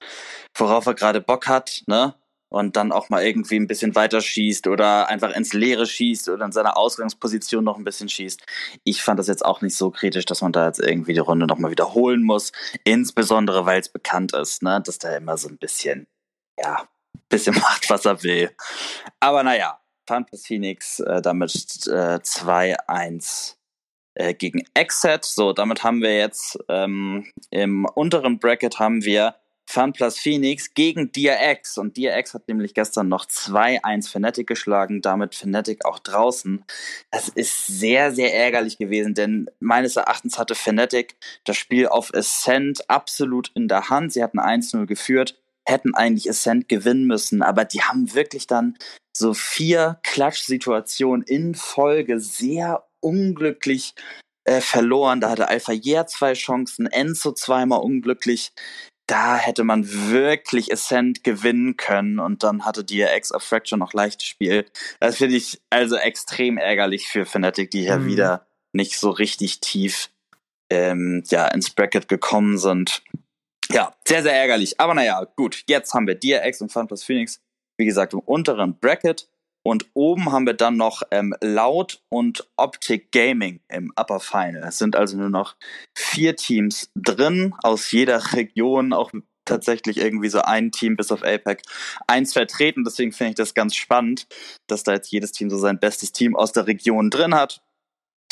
worauf 0.56 0.84
er 0.86 0.94
gerade 0.94 1.20
Bock 1.22 1.48
hat, 1.48 1.82
ne? 1.86 2.14
und 2.48 2.76
dann 2.76 2.92
auch 2.92 3.08
mal 3.08 3.24
irgendwie 3.24 3.56
ein 3.56 3.66
bisschen 3.66 3.96
weiter 3.96 4.20
schießt 4.20 4.68
oder 4.68 5.08
einfach 5.08 5.34
ins 5.34 5.52
Leere 5.52 5.84
schießt 5.84 6.28
oder 6.28 6.44
in 6.44 6.52
seiner 6.52 6.76
Ausgangsposition 6.76 7.64
noch 7.64 7.76
ein 7.76 7.82
bisschen 7.82 8.08
schießt. 8.08 8.40
Ich 8.84 9.02
fand 9.02 9.18
das 9.18 9.26
jetzt 9.26 9.44
auch 9.44 9.62
nicht 9.62 9.76
so 9.76 9.90
kritisch, 9.90 10.26
dass 10.26 10.42
man 10.42 10.52
da 10.52 10.66
jetzt 10.66 10.78
irgendwie 10.78 11.12
die 11.12 11.18
Runde 11.18 11.46
nochmal 11.46 11.72
wiederholen 11.72 12.22
muss. 12.22 12.52
Insbesondere, 12.84 13.66
weil 13.66 13.80
es 13.80 13.88
bekannt 13.88 14.32
ist, 14.32 14.62
ne, 14.62 14.80
dass 14.80 14.98
der 14.98 15.16
immer 15.16 15.36
so 15.36 15.48
ein 15.48 15.58
bisschen, 15.58 16.06
ja, 16.58 16.86
bisschen 17.28 17.54
macht, 17.60 17.88
was 17.90 18.04
er 18.04 18.22
will. 18.22 18.50
Aber 19.20 19.42
naja, 19.42 19.80
Fantas 20.06 20.46
Phoenix 20.46 21.00
äh, 21.00 21.20
damit 21.20 21.52
äh, 21.86 22.20
2-1 22.22 23.56
äh, 24.14 24.34
gegen 24.34 24.64
Exet. 24.74 25.24
So, 25.24 25.52
damit 25.52 25.82
haben 25.84 26.00
wir 26.00 26.16
jetzt 26.16 26.58
ähm, 26.68 27.30
im 27.50 27.84
unteren 27.84 28.38
Bracket 28.38 28.78
haben 28.78 29.04
wir 29.04 29.34
FunPlus 29.68 30.18
Phoenix 30.18 30.74
gegen 30.74 31.10
DRX. 31.12 31.76
Und 31.78 31.96
DRX 31.96 32.34
hat 32.34 32.48
nämlich 32.48 32.72
gestern 32.72 33.08
noch 33.08 33.26
2-1 33.26 34.08
Fnatic 34.08 34.46
geschlagen, 34.46 35.02
damit 35.02 35.34
Fnatic 35.34 35.84
auch 35.84 35.98
draußen. 35.98 36.64
Das 37.10 37.28
ist 37.28 37.66
sehr, 37.66 38.12
sehr 38.12 38.34
ärgerlich 38.34 38.78
gewesen, 38.78 39.14
denn 39.14 39.50
meines 39.58 39.96
Erachtens 39.96 40.38
hatte 40.38 40.54
Fnatic 40.54 41.16
das 41.44 41.56
Spiel 41.56 41.88
auf 41.88 42.14
Ascent 42.14 42.88
absolut 42.88 43.50
in 43.54 43.68
der 43.68 43.90
Hand. 43.90 44.12
Sie 44.12 44.22
hatten 44.22 44.38
1-0 44.38 44.86
geführt, 44.86 45.36
hätten 45.66 45.94
eigentlich 45.94 46.30
Ascent 46.30 46.68
gewinnen 46.68 47.06
müssen, 47.06 47.42
aber 47.42 47.64
die 47.64 47.82
haben 47.82 48.14
wirklich 48.14 48.46
dann 48.46 48.78
so 49.16 49.34
vier 49.34 49.98
Klatsch-Situationen 50.02 51.22
in 51.22 51.54
Folge 51.54 52.20
sehr 52.20 52.86
unglücklich 53.00 53.94
äh, 54.44 54.60
verloren. 54.60 55.20
Da 55.20 55.30
hatte 55.30 55.48
Alpha 55.48 55.72
Year 55.72 56.06
zwei 56.06 56.34
Chancen, 56.34 56.86
Enzo 56.86 57.32
zweimal 57.32 57.80
unglücklich. 57.80 58.52
Da 59.08 59.36
hätte 59.36 59.62
man 59.62 60.10
wirklich 60.10 60.72
Ascent 60.72 61.22
gewinnen 61.22 61.76
können 61.76 62.18
und 62.18 62.42
dann 62.42 62.64
hatte 62.64 62.84
DRX 62.84 63.30
auf 63.30 63.44
Fracture 63.44 63.78
noch 63.78 63.92
leichtes 63.92 64.26
Spiel. 64.26 64.66
Das 64.98 65.18
finde 65.18 65.36
ich 65.36 65.60
also 65.70 65.96
extrem 65.96 66.58
ärgerlich 66.58 67.06
für 67.06 67.24
Fnatic, 67.24 67.70
die 67.70 67.82
hier 67.82 67.98
mhm. 67.98 68.06
wieder 68.06 68.46
nicht 68.72 68.98
so 68.98 69.10
richtig 69.10 69.60
tief 69.60 70.10
ähm, 70.70 71.22
ja, 71.28 71.46
ins 71.48 71.70
Bracket 71.70 72.08
gekommen 72.08 72.58
sind. 72.58 73.02
Ja, 73.70 73.94
sehr, 74.06 74.22
sehr 74.22 74.34
ärgerlich. 74.34 74.80
Aber 74.80 74.94
naja, 74.94 75.24
gut. 75.36 75.64
Jetzt 75.68 75.92
haben 75.94 76.06
wir 76.06 76.14
DRX 76.14 76.60
und 76.60 76.72
FunPlus 76.72 77.02
Phoenix, 77.04 77.40
wie 77.78 77.86
gesagt, 77.86 78.12
im 78.12 78.20
unteren 78.20 78.78
Bracket. 78.78 79.28
Und 79.64 79.86
oben 79.94 80.30
haben 80.30 80.46
wir 80.46 80.54
dann 80.54 80.76
noch 80.76 81.02
ähm, 81.10 81.34
Loud 81.42 82.00
und 82.08 82.48
Optic 82.56 83.10
Gaming 83.10 83.60
im 83.68 83.92
Upper 83.96 84.20
Final. 84.20 84.62
Es 84.62 84.78
sind 84.78 84.94
also 84.94 85.16
nur 85.16 85.28
noch 85.28 85.56
vier 85.92 86.36
Teams 86.36 86.92
drin, 86.94 87.52
aus 87.64 87.90
jeder 87.90 88.32
Region, 88.32 88.92
auch 88.92 89.10
tatsächlich 89.44 89.96
irgendwie 89.96 90.28
so 90.28 90.40
ein 90.40 90.70
Team 90.70 90.96
bis 90.96 91.10
auf 91.10 91.24
APEC 91.24 91.62
eins 92.06 92.32
vertreten. 92.32 92.84
Deswegen 92.84 93.10
finde 93.10 93.30
ich 93.30 93.36
das 93.36 93.54
ganz 93.54 93.74
spannend, 93.74 94.28
dass 94.68 94.84
da 94.84 94.92
jetzt 94.92 95.10
jedes 95.10 95.32
Team 95.32 95.50
so 95.50 95.58
sein 95.58 95.80
bestes 95.80 96.12
Team 96.12 96.36
aus 96.36 96.52
der 96.52 96.68
Region 96.68 97.10
drin 97.10 97.34
hat. 97.34 97.60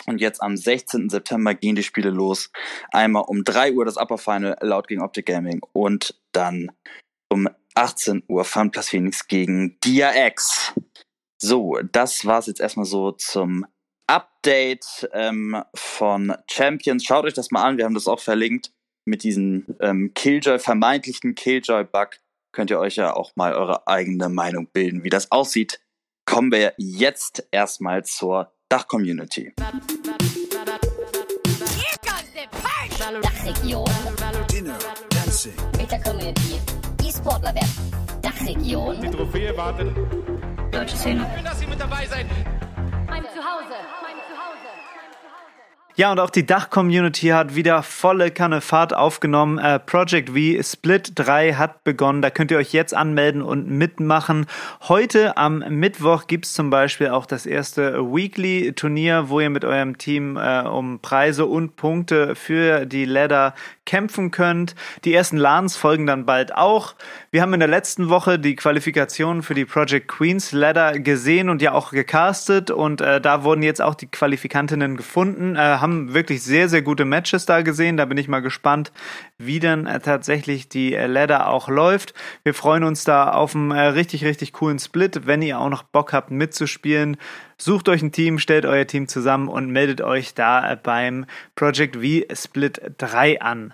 Und 0.06 0.20
jetzt 0.20 0.42
am 0.42 0.56
16. 0.56 1.08
September 1.08 1.54
gehen 1.54 1.76
die 1.76 1.82
Spiele 1.82 2.10
los. 2.10 2.50
Einmal 2.92 3.24
um 3.26 3.44
3 3.44 3.72
Uhr 3.72 3.84
das 3.84 3.96
Upper 3.96 4.18
Final 4.18 4.56
laut 4.60 4.88
gegen 4.88 5.02
Optic 5.02 5.26
Gaming 5.26 5.60
und 5.72 6.20
dann 6.32 6.70
um 7.30 7.48
18 7.74 8.22
Uhr 8.28 8.44
FunPlus 8.44 8.88
Phoenix 8.88 9.26
gegen 9.26 9.78
DRX. 9.80 10.74
So, 11.40 11.78
das 11.92 12.24
war's 12.24 12.46
jetzt 12.46 12.60
erstmal 12.60 12.86
so 12.86 13.12
zum 13.12 13.66
Update 14.06 15.08
ähm, 15.12 15.62
von 15.74 16.34
Champions. 16.50 17.04
Schaut 17.04 17.24
euch 17.24 17.34
das 17.34 17.50
mal 17.50 17.64
an, 17.64 17.78
wir 17.78 17.84
haben 17.84 17.94
das 17.94 18.06
auch 18.06 18.20
verlinkt 18.20 18.70
mit 19.06 19.22
diesem 19.22 19.66
ähm, 19.80 20.12
Killjoy, 20.14 20.58
vermeintlichen 20.58 21.34
Killjoy-Bug. 21.34 22.20
Könnt 22.52 22.70
ihr 22.70 22.78
euch 22.78 22.96
ja 22.96 23.14
auch 23.14 23.32
mal 23.36 23.54
eure 23.54 23.86
eigene 23.88 24.28
Meinung 24.28 24.68
bilden, 24.72 25.02
wie 25.04 25.10
das 25.10 25.32
aussieht. 25.32 25.80
Kommen 26.26 26.52
wir 26.52 26.74
jetzt 26.78 27.46
erstmal 27.50 28.04
zur 28.04 28.53
Dach-Community. 28.68 29.53
Dachregion. 33.22 33.85
Dinner, 34.50 34.79
Dancing. 35.11 35.53
Mit 35.77 35.90
der 35.90 36.00
Community. 36.03 36.61
E-Sportler 37.03 37.55
werden. 37.55 38.20
Dachregion. 38.22 39.00
Die 39.03 39.11
Trophäe 39.11 39.57
wartet. 39.57 39.94
Deutsche 40.72 40.96
Szene. 40.96 41.31
Schön, 41.35 41.44
dass 41.44 41.59
Sie 41.61 41.66
mit 41.66 41.79
dabei 41.79 42.07
seid. 42.07 42.27
Mein 43.07 43.22
Zuhause. 43.24 43.77
Ja, 45.96 46.11
und 46.11 46.18
auch 46.18 46.30
die 46.30 46.44
Dach-Community 46.44 47.28
hat 47.28 47.54
wieder 47.54 47.85
volle 47.85 48.33
Kanne 48.33 48.61
Fahrt 48.61 48.92
aufgenommen. 48.92 49.59
Äh, 49.59 49.78
Project 49.78 50.30
V 50.30 50.61
Split 50.61 51.12
3 51.14 51.52
hat 51.52 51.85
begonnen. 51.85 52.20
Da 52.20 52.30
könnt 52.30 52.50
ihr 52.50 52.57
euch 52.57 52.72
jetzt 52.72 52.92
anmelden 52.92 53.42
und 53.42 53.70
mitmachen. 53.70 54.46
Heute 54.88 55.37
am 55.37 55.61
Mittwoch 55.68 56.26
gibt's 56.26 56.52
zum 56.52 56.68
Beispiel 56.68 57.11
auch 57.11 57.26
das 57.26 57.46
erste 57.46 58.12
Weekly-Turnier, 58.12 59.28
wo 59.28 59.38
ihr 59.38 59.50
mit 59.50 59.64
eurem 59.64 59.96
Team 59.96 60.37
äh, 60.37 60.62
um 60.62 60.98
Preise 60.98 61.46
und 61.46 61.76
Punkte 61.76 62.35
für 62.35 62.87
die 62.87 63.04
Ladder 63.04 63.54
kämpfen 63.87 64.31
könnt. 64.31 64.75
Die 65.05 65.14
ersten 65.14 65.37
LANs 65.37 65.77
folgen 65.77 66.07
dann 66.07 66.27
bald 66.27 66.55
auch. 66.55 66.94
Wir 67.31 67.42
haben 67.42 67.55
in 67.55 67.61
der 67.61 67.68
letzten 67.68 68.09
Woche 68.09 68.38
die 68.38 68.57
Qualifikation 68.57 69.42
für 69.42 69.55
die 69.55 69.64
Project 69.64 70.09
Queens 70.09 70.53
Ladder 70.53 70.99
gesehen 70.99 71.49
und 71.49 71.62
ja 71.62 71.73
auch 71.73 71.90
gecastet. 71.90 72.70
Und 72.70 73.01
äh, 73.01 73.20
da 73.20 73.44
wurden 73.44 73.62
jetzt 73.62 73.83
auch 73.83 73.94
die 73.94 74.09
Qualifikantinnen 74.09 74.97
gefunden 74.97 75.55
äh, 75.57 75.79
haben 75.81 76.14
wirklich 76.14 76.42
sehr, 76.42 76.68
sehr 76.68 76.83
gute 76.83 77.05
Matches 77.05 77.47
da 77.47 77.62
gesehen. 77.62 77.97
Da 77.97 78.05
bin 78.05 78.18
ich 78.18 78.29
mal 78.29 78.40
gespannt, 78.40 78.92
wie 79.38 79.61
denn 79.61 79.87
äh, 79.87 80.01
tatsächlich 80.01 80.68
die 80.68 80.94
äh, 80.94 81.07
Ladder 81.07 81.49
auch 81.49 81.68
läuft. 81.68 82.14
Wir 82.42 82.55
freuen 82.55 82.85
uns 82.85 83.05
da 83.05 83.31
auf 83.31 83.55
einen 83.55 83.70
äh, 83.70 83.81
richtig, 83.81 84.25
richtig 84.25 84.53
coolen 84.53 84.79
Split. 84.79 85.27
Wenn 85.27 85.42
ihr 85.42 85.59
auch 85.59 85.68
noch 85.68 85.83
Bock 85.83 86.12
habt 86.12 86.31
mitzuspielen, 86.31 87.16
sucht 87.59 87.88
euch 87.88 88.03
ein 88.03 88.12
Team, 88.12 88.38
stellt 88.38 88.66
euer 88.66 88.87
Team 88.87 89.09
zusammen 89.09 89.49
und 89.49 89.70
meldet 89.70 90.01
euch 90.01 90.35
da 90.35 90.79
beim 90.83 91.27
Project 91.55 91.97
V 91.97 92.35
Split 92.35 92.81
3 92.99 93.40
an. 93.40 93.73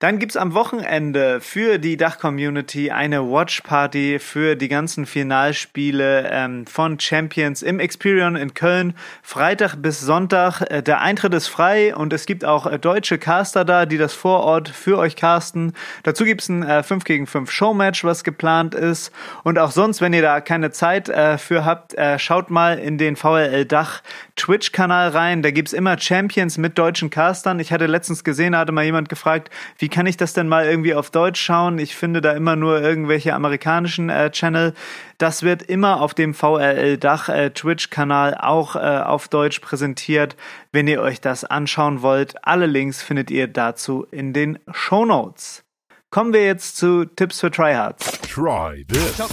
Dann 0.00 0.20
gibt's 0.20 0.36
am 0.36 0.54
Wochenende 0.54 1.40
für 1.40 1.78
die 1.78 1.96
Dach-Community 1.96 2.92
eine 2.92 3.32
Watch-Party 3.32 4.20
für 4.20 4.54
die 4.54 4.68
ganzen 4.68 5.06
Finalspiele 5.06 6.30
ähm, 6.30 6.68
von 6.68 7.00
Champions 7.00 7.62
im 7.62 7.80
Experion 7.80 8.36
in 8.36 8.54
Köln. 8.54 8.94
Freitag 9.24 9.74
bis 9.82 10.00
Sonntag. 10.00 10.60
Äh, 10.70 10.84
der 10.84 11.00
Eintritt 11.00 11.34
ist 11.34 11.48
frei 11.48 11.96
und 11.96 12.12
es 12.12 12.26
gibt 12.26 12.44
auch 12.44 12.66
äh, 12.66 12.78
deutsche 12.78 13.18
Caster 13.18 13.64
da, 13.64 13.86
die 13.86 13.98
das 13.98 14.14
vor 14.14 14.44
Ort 14.44 14.68
für 14.68 14.98
euch 14.98 15.16
casten. 15.16 15.72
Dazu 16.04 16.24
gibt's 16.24 16.48
ein 16.48 16.62
äh, 16.62 16.84
5 16.84 17.02
gegen 17.02 17.26
5 17.26 17.50
Showmatch, 17.50 18.04
was 18.04 18.22
geplant 18.22 18.76
ist. 18.76 19.10
Und 19.42 19.58
auch 19.58 19.72
sonst, 19.72 20.00
wenn 20.00 20.12
ihr 20.12 20.22
da 20.22 20.40
keine 20.40 20.70
Zeit 20.70 21.08
äh, 21.08 21.38
für 21.38 21.64
habt, 21.64 21.94
äh, 21.94 22.20
schaut 22.20 22.50
mal 22.50 22.78
in 22.78 22.98
den 22.98 23.16
VLL 23.16 23.64
Dach 23.64 24.04
Twitch-Kanal 24.36 25.08
rein. 25.08 25.42
Da 25.42 25.50
gibt's 25.50 25.72
immer 25.72 25.98
Champions 25.98 26.56
mit 26.56 26.78
deutschen 26.78 27.10
Castern. 27.10 27.58
Ich 27.58 27.72
hatte 27.72 27.86
letztens 27.86 28.22
gesehen, 28.22 28.52
da 28.52 28.60
hatte 28.60 28.70
mal 28.70 28.84
jemand 28.84 29.08
gefragt, 29.08 29.50
wie 29.76 29.87
wie 29.88 29.90
kann 29.90 30.04
ich 30.04 30.18
das 30.18 30.34
denn 30.34 30.48
mal 30.48 30.66
irgendwie 30.66 30.94
auf 30.94 31.08
Deutsch 31.08 31.40
schauen? 31.40 31.78
Ich 31.78 31.96
finde 31.96 32.20
da 32.20 32.32
immer 32.32 32.56
nur 32.56 32.78
irgendwelche 32.82 33.32
amerikanischen 33.32 34.10
äh, 34.10 34.30
Channel. 34.30 34.74
Das 35.16 35.42
wird 35.42 35.62
immer 35.62 36.02
auf 36.02 36.12
dem 36.12 36.34
VRL-Dach 36.34 37.30
äh, 37.30 37.48
Twitch-Kanal 37.48 38.34
auch 38.34 38.76
äh, 38.76 38.80
auf 38.80 39.28
Deutsch 39.28 39.60
präsentiert. 39.60 40.36
Wenn 40.72 40.88
ihr 40.88 41.00
euch 41.00 41.22
das 41.22 41.44
anschauen 41.44 42.02
wollt, 42.02 42.34
alle 42.46 42.66
Links 42.66 43.02
findet 43.02 43.30
ihr 43.30 43.48
dazu 43.48 44.06
in 44.10 44.34
den 44.34 44.58
Show 44.72 45.06
Notes. 45.06 45.64
Kommen 46.10 46.34
wir 46.34 46.44
jetzt 46.44 46.76
zu 46.76 47.06
Tipps 47.06 47.40
für 47.40 47.50
Tryhards. 47.50 48.20
Try 48.28 48.84
this. 48.88 49.18
Oh 49.18 49.26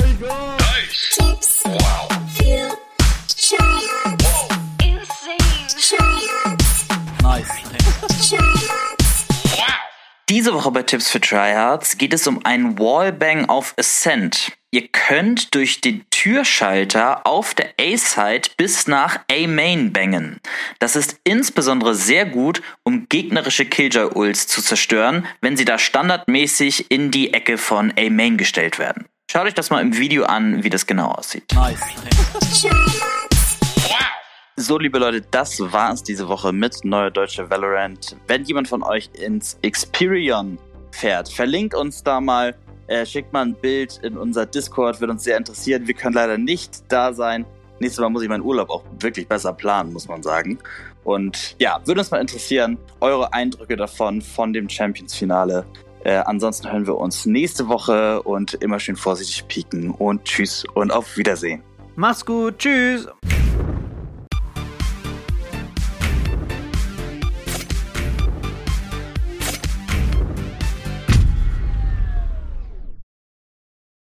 my 0.00 0.12
God. 0.20 0.60
Nice. 0.60 1.16
Tipps 1.18 1.64
wow. 1.64 2.07
Diese 10.28 10.52
Woche 10.52 10.70
bei 10.70 10.82
Tipps 10.82 11.08
für 11.08 11.22
Tryhards 11.22 11.96
geht 11.96 12.12
es 12.12 12.26
um 12.26 12.44
einen 12.44 12.78
Wallbang 12.78 13.46
auf 13.46 13.72
Ascent. 13.78 14.52
Ihr 14.70 14.86
könnt 14.88 15.54
durch 15.54 15.80
den 15.80 16.04
Türschalter 16.10 17.26
auf 17.26 17.54
der 17.54 17.70
A-Side 17.80 18.50
bis 18.58 18.86
nach 18.86 19.20
A-Main 19.32 19.90
bangen. 19.94 20.38
Das 20.80 20.96
ist 20.96 21.18
insbesondere 21.24 21.94
sehr 21.94 22.26
gut, 22.26 22.60
um 22.82 23.08
gegnerische 23.08 23.64
Killjoy-Ults 23.64 24.48
zu 24.48 24.60
zerstören, 24.60 25.26
wenn 25.40 25.56
sie 25.56 25.64
da 25.64 25.78
standardmäßig 25.78 26.90
in 26.90 27.10
die 27.10 27.32
Ecke 27.32 27.56
von 27.56 27.94
A-Main 27.98 28.36
gestellt 28.36 28.78
werden. 28.78 29.06
Schaut 29.30 29.46
euch 29.46 29.54
das 29.54 29.70
mal 29.70 29.80
im 29.80 29.96
Video 29.96 30.24
an, 30.24 30.62
wie 30.62 30.70
das 30.70 30.86
genau 30.86 31.12
aussieht. 31.12 31.44
Nice. 31.54 31.80
So, 34.60 34.76
liebe 34.76 34.98
Leute, 34.98 35.20
das 35.20 35.60
war 35.60 35.92
es 35.92 36.02
diese 36.02 36.26
Woche 36.28 36.52
mit 36.52 36.84
Neue 36.84 37.12
Deutsche 37.12 37.48
Valorant. 37.48 38.16
Wenn 38.26 38.42
jemand 38.42 38.66
von 38.66 38.82
euch 38.82 39.08
ins 39.12 39.56
Experion 39.62 40.58
fährt, 40.90 41.28
verlinkt 41.28 41.76
uns 41.76 42.02
da 42.02 42.20
mal, 42.20 42.56
äh, 42.88 43.06
schickt 43.06 43.32
mal 43.32 43.42
ein 43.42 43.54
Bild 43.54 44.00
in 44.02 44.18
unser 44.18 44.46
Discord, 44.46 45.00
wird 45.00 45.12
uns 45.12 45.22
sehr 45.22 45.36
interessieren. 45.36 45.86
Wir 45.86 45.94
können 45.94 46.16
leider 46.16 46.36
nicht 46.36 46.82
da 46.88 47.12
sein. 47.12 47.46
Nächstes 47.78 48.00
Mal 48.00 48.08
muss 48.08 48.24
ich 48.24 48.28
meinen 48.28 48.42
Urlaub 48.42 48.68
auch 48.70 48.82
wirklich 48.98 49.28
besser 49.28 49.52
planen, 49.52 49.92
muss 49.92 50.08
man 50.08 50.24
sagen. 50.24 50.58
Und 51.04 51.54
ja, 51.60 51.80
würde 51.84 52.00
uns 52.00 52.10
mal 52.10 52.20
interessieren, 52.20 52.78
eure 52.98 53.32
Eindrücke 53.32 53.76
davon, 53.76 54.20
von 54.20 54.52
dem 54.52 54.68
Champions-Finale. 54.68 55.66
Äh, 56.02 56.16
ansonsten 56.26 56.72
hören 56.72 56.84
wir 56.84 56.96
uns 56.96 57.26
nächste 57.26 57.68
Woche 57.68 58.20
und 58.22 58.54
immer 58.54 58.80
schön 58.80 58.96
vorsichtig 58.96 59.46
pieken 59.46 59.92
und 59.92 60.24
tschüss 60.24 60.64
und 60.74 60.90
auf 60.90 61.16
Wiedersehen. 61.16 61.62
Mach's 61.94 62.26
gut, 62.26 62.58
tschüss. 62.58 63.06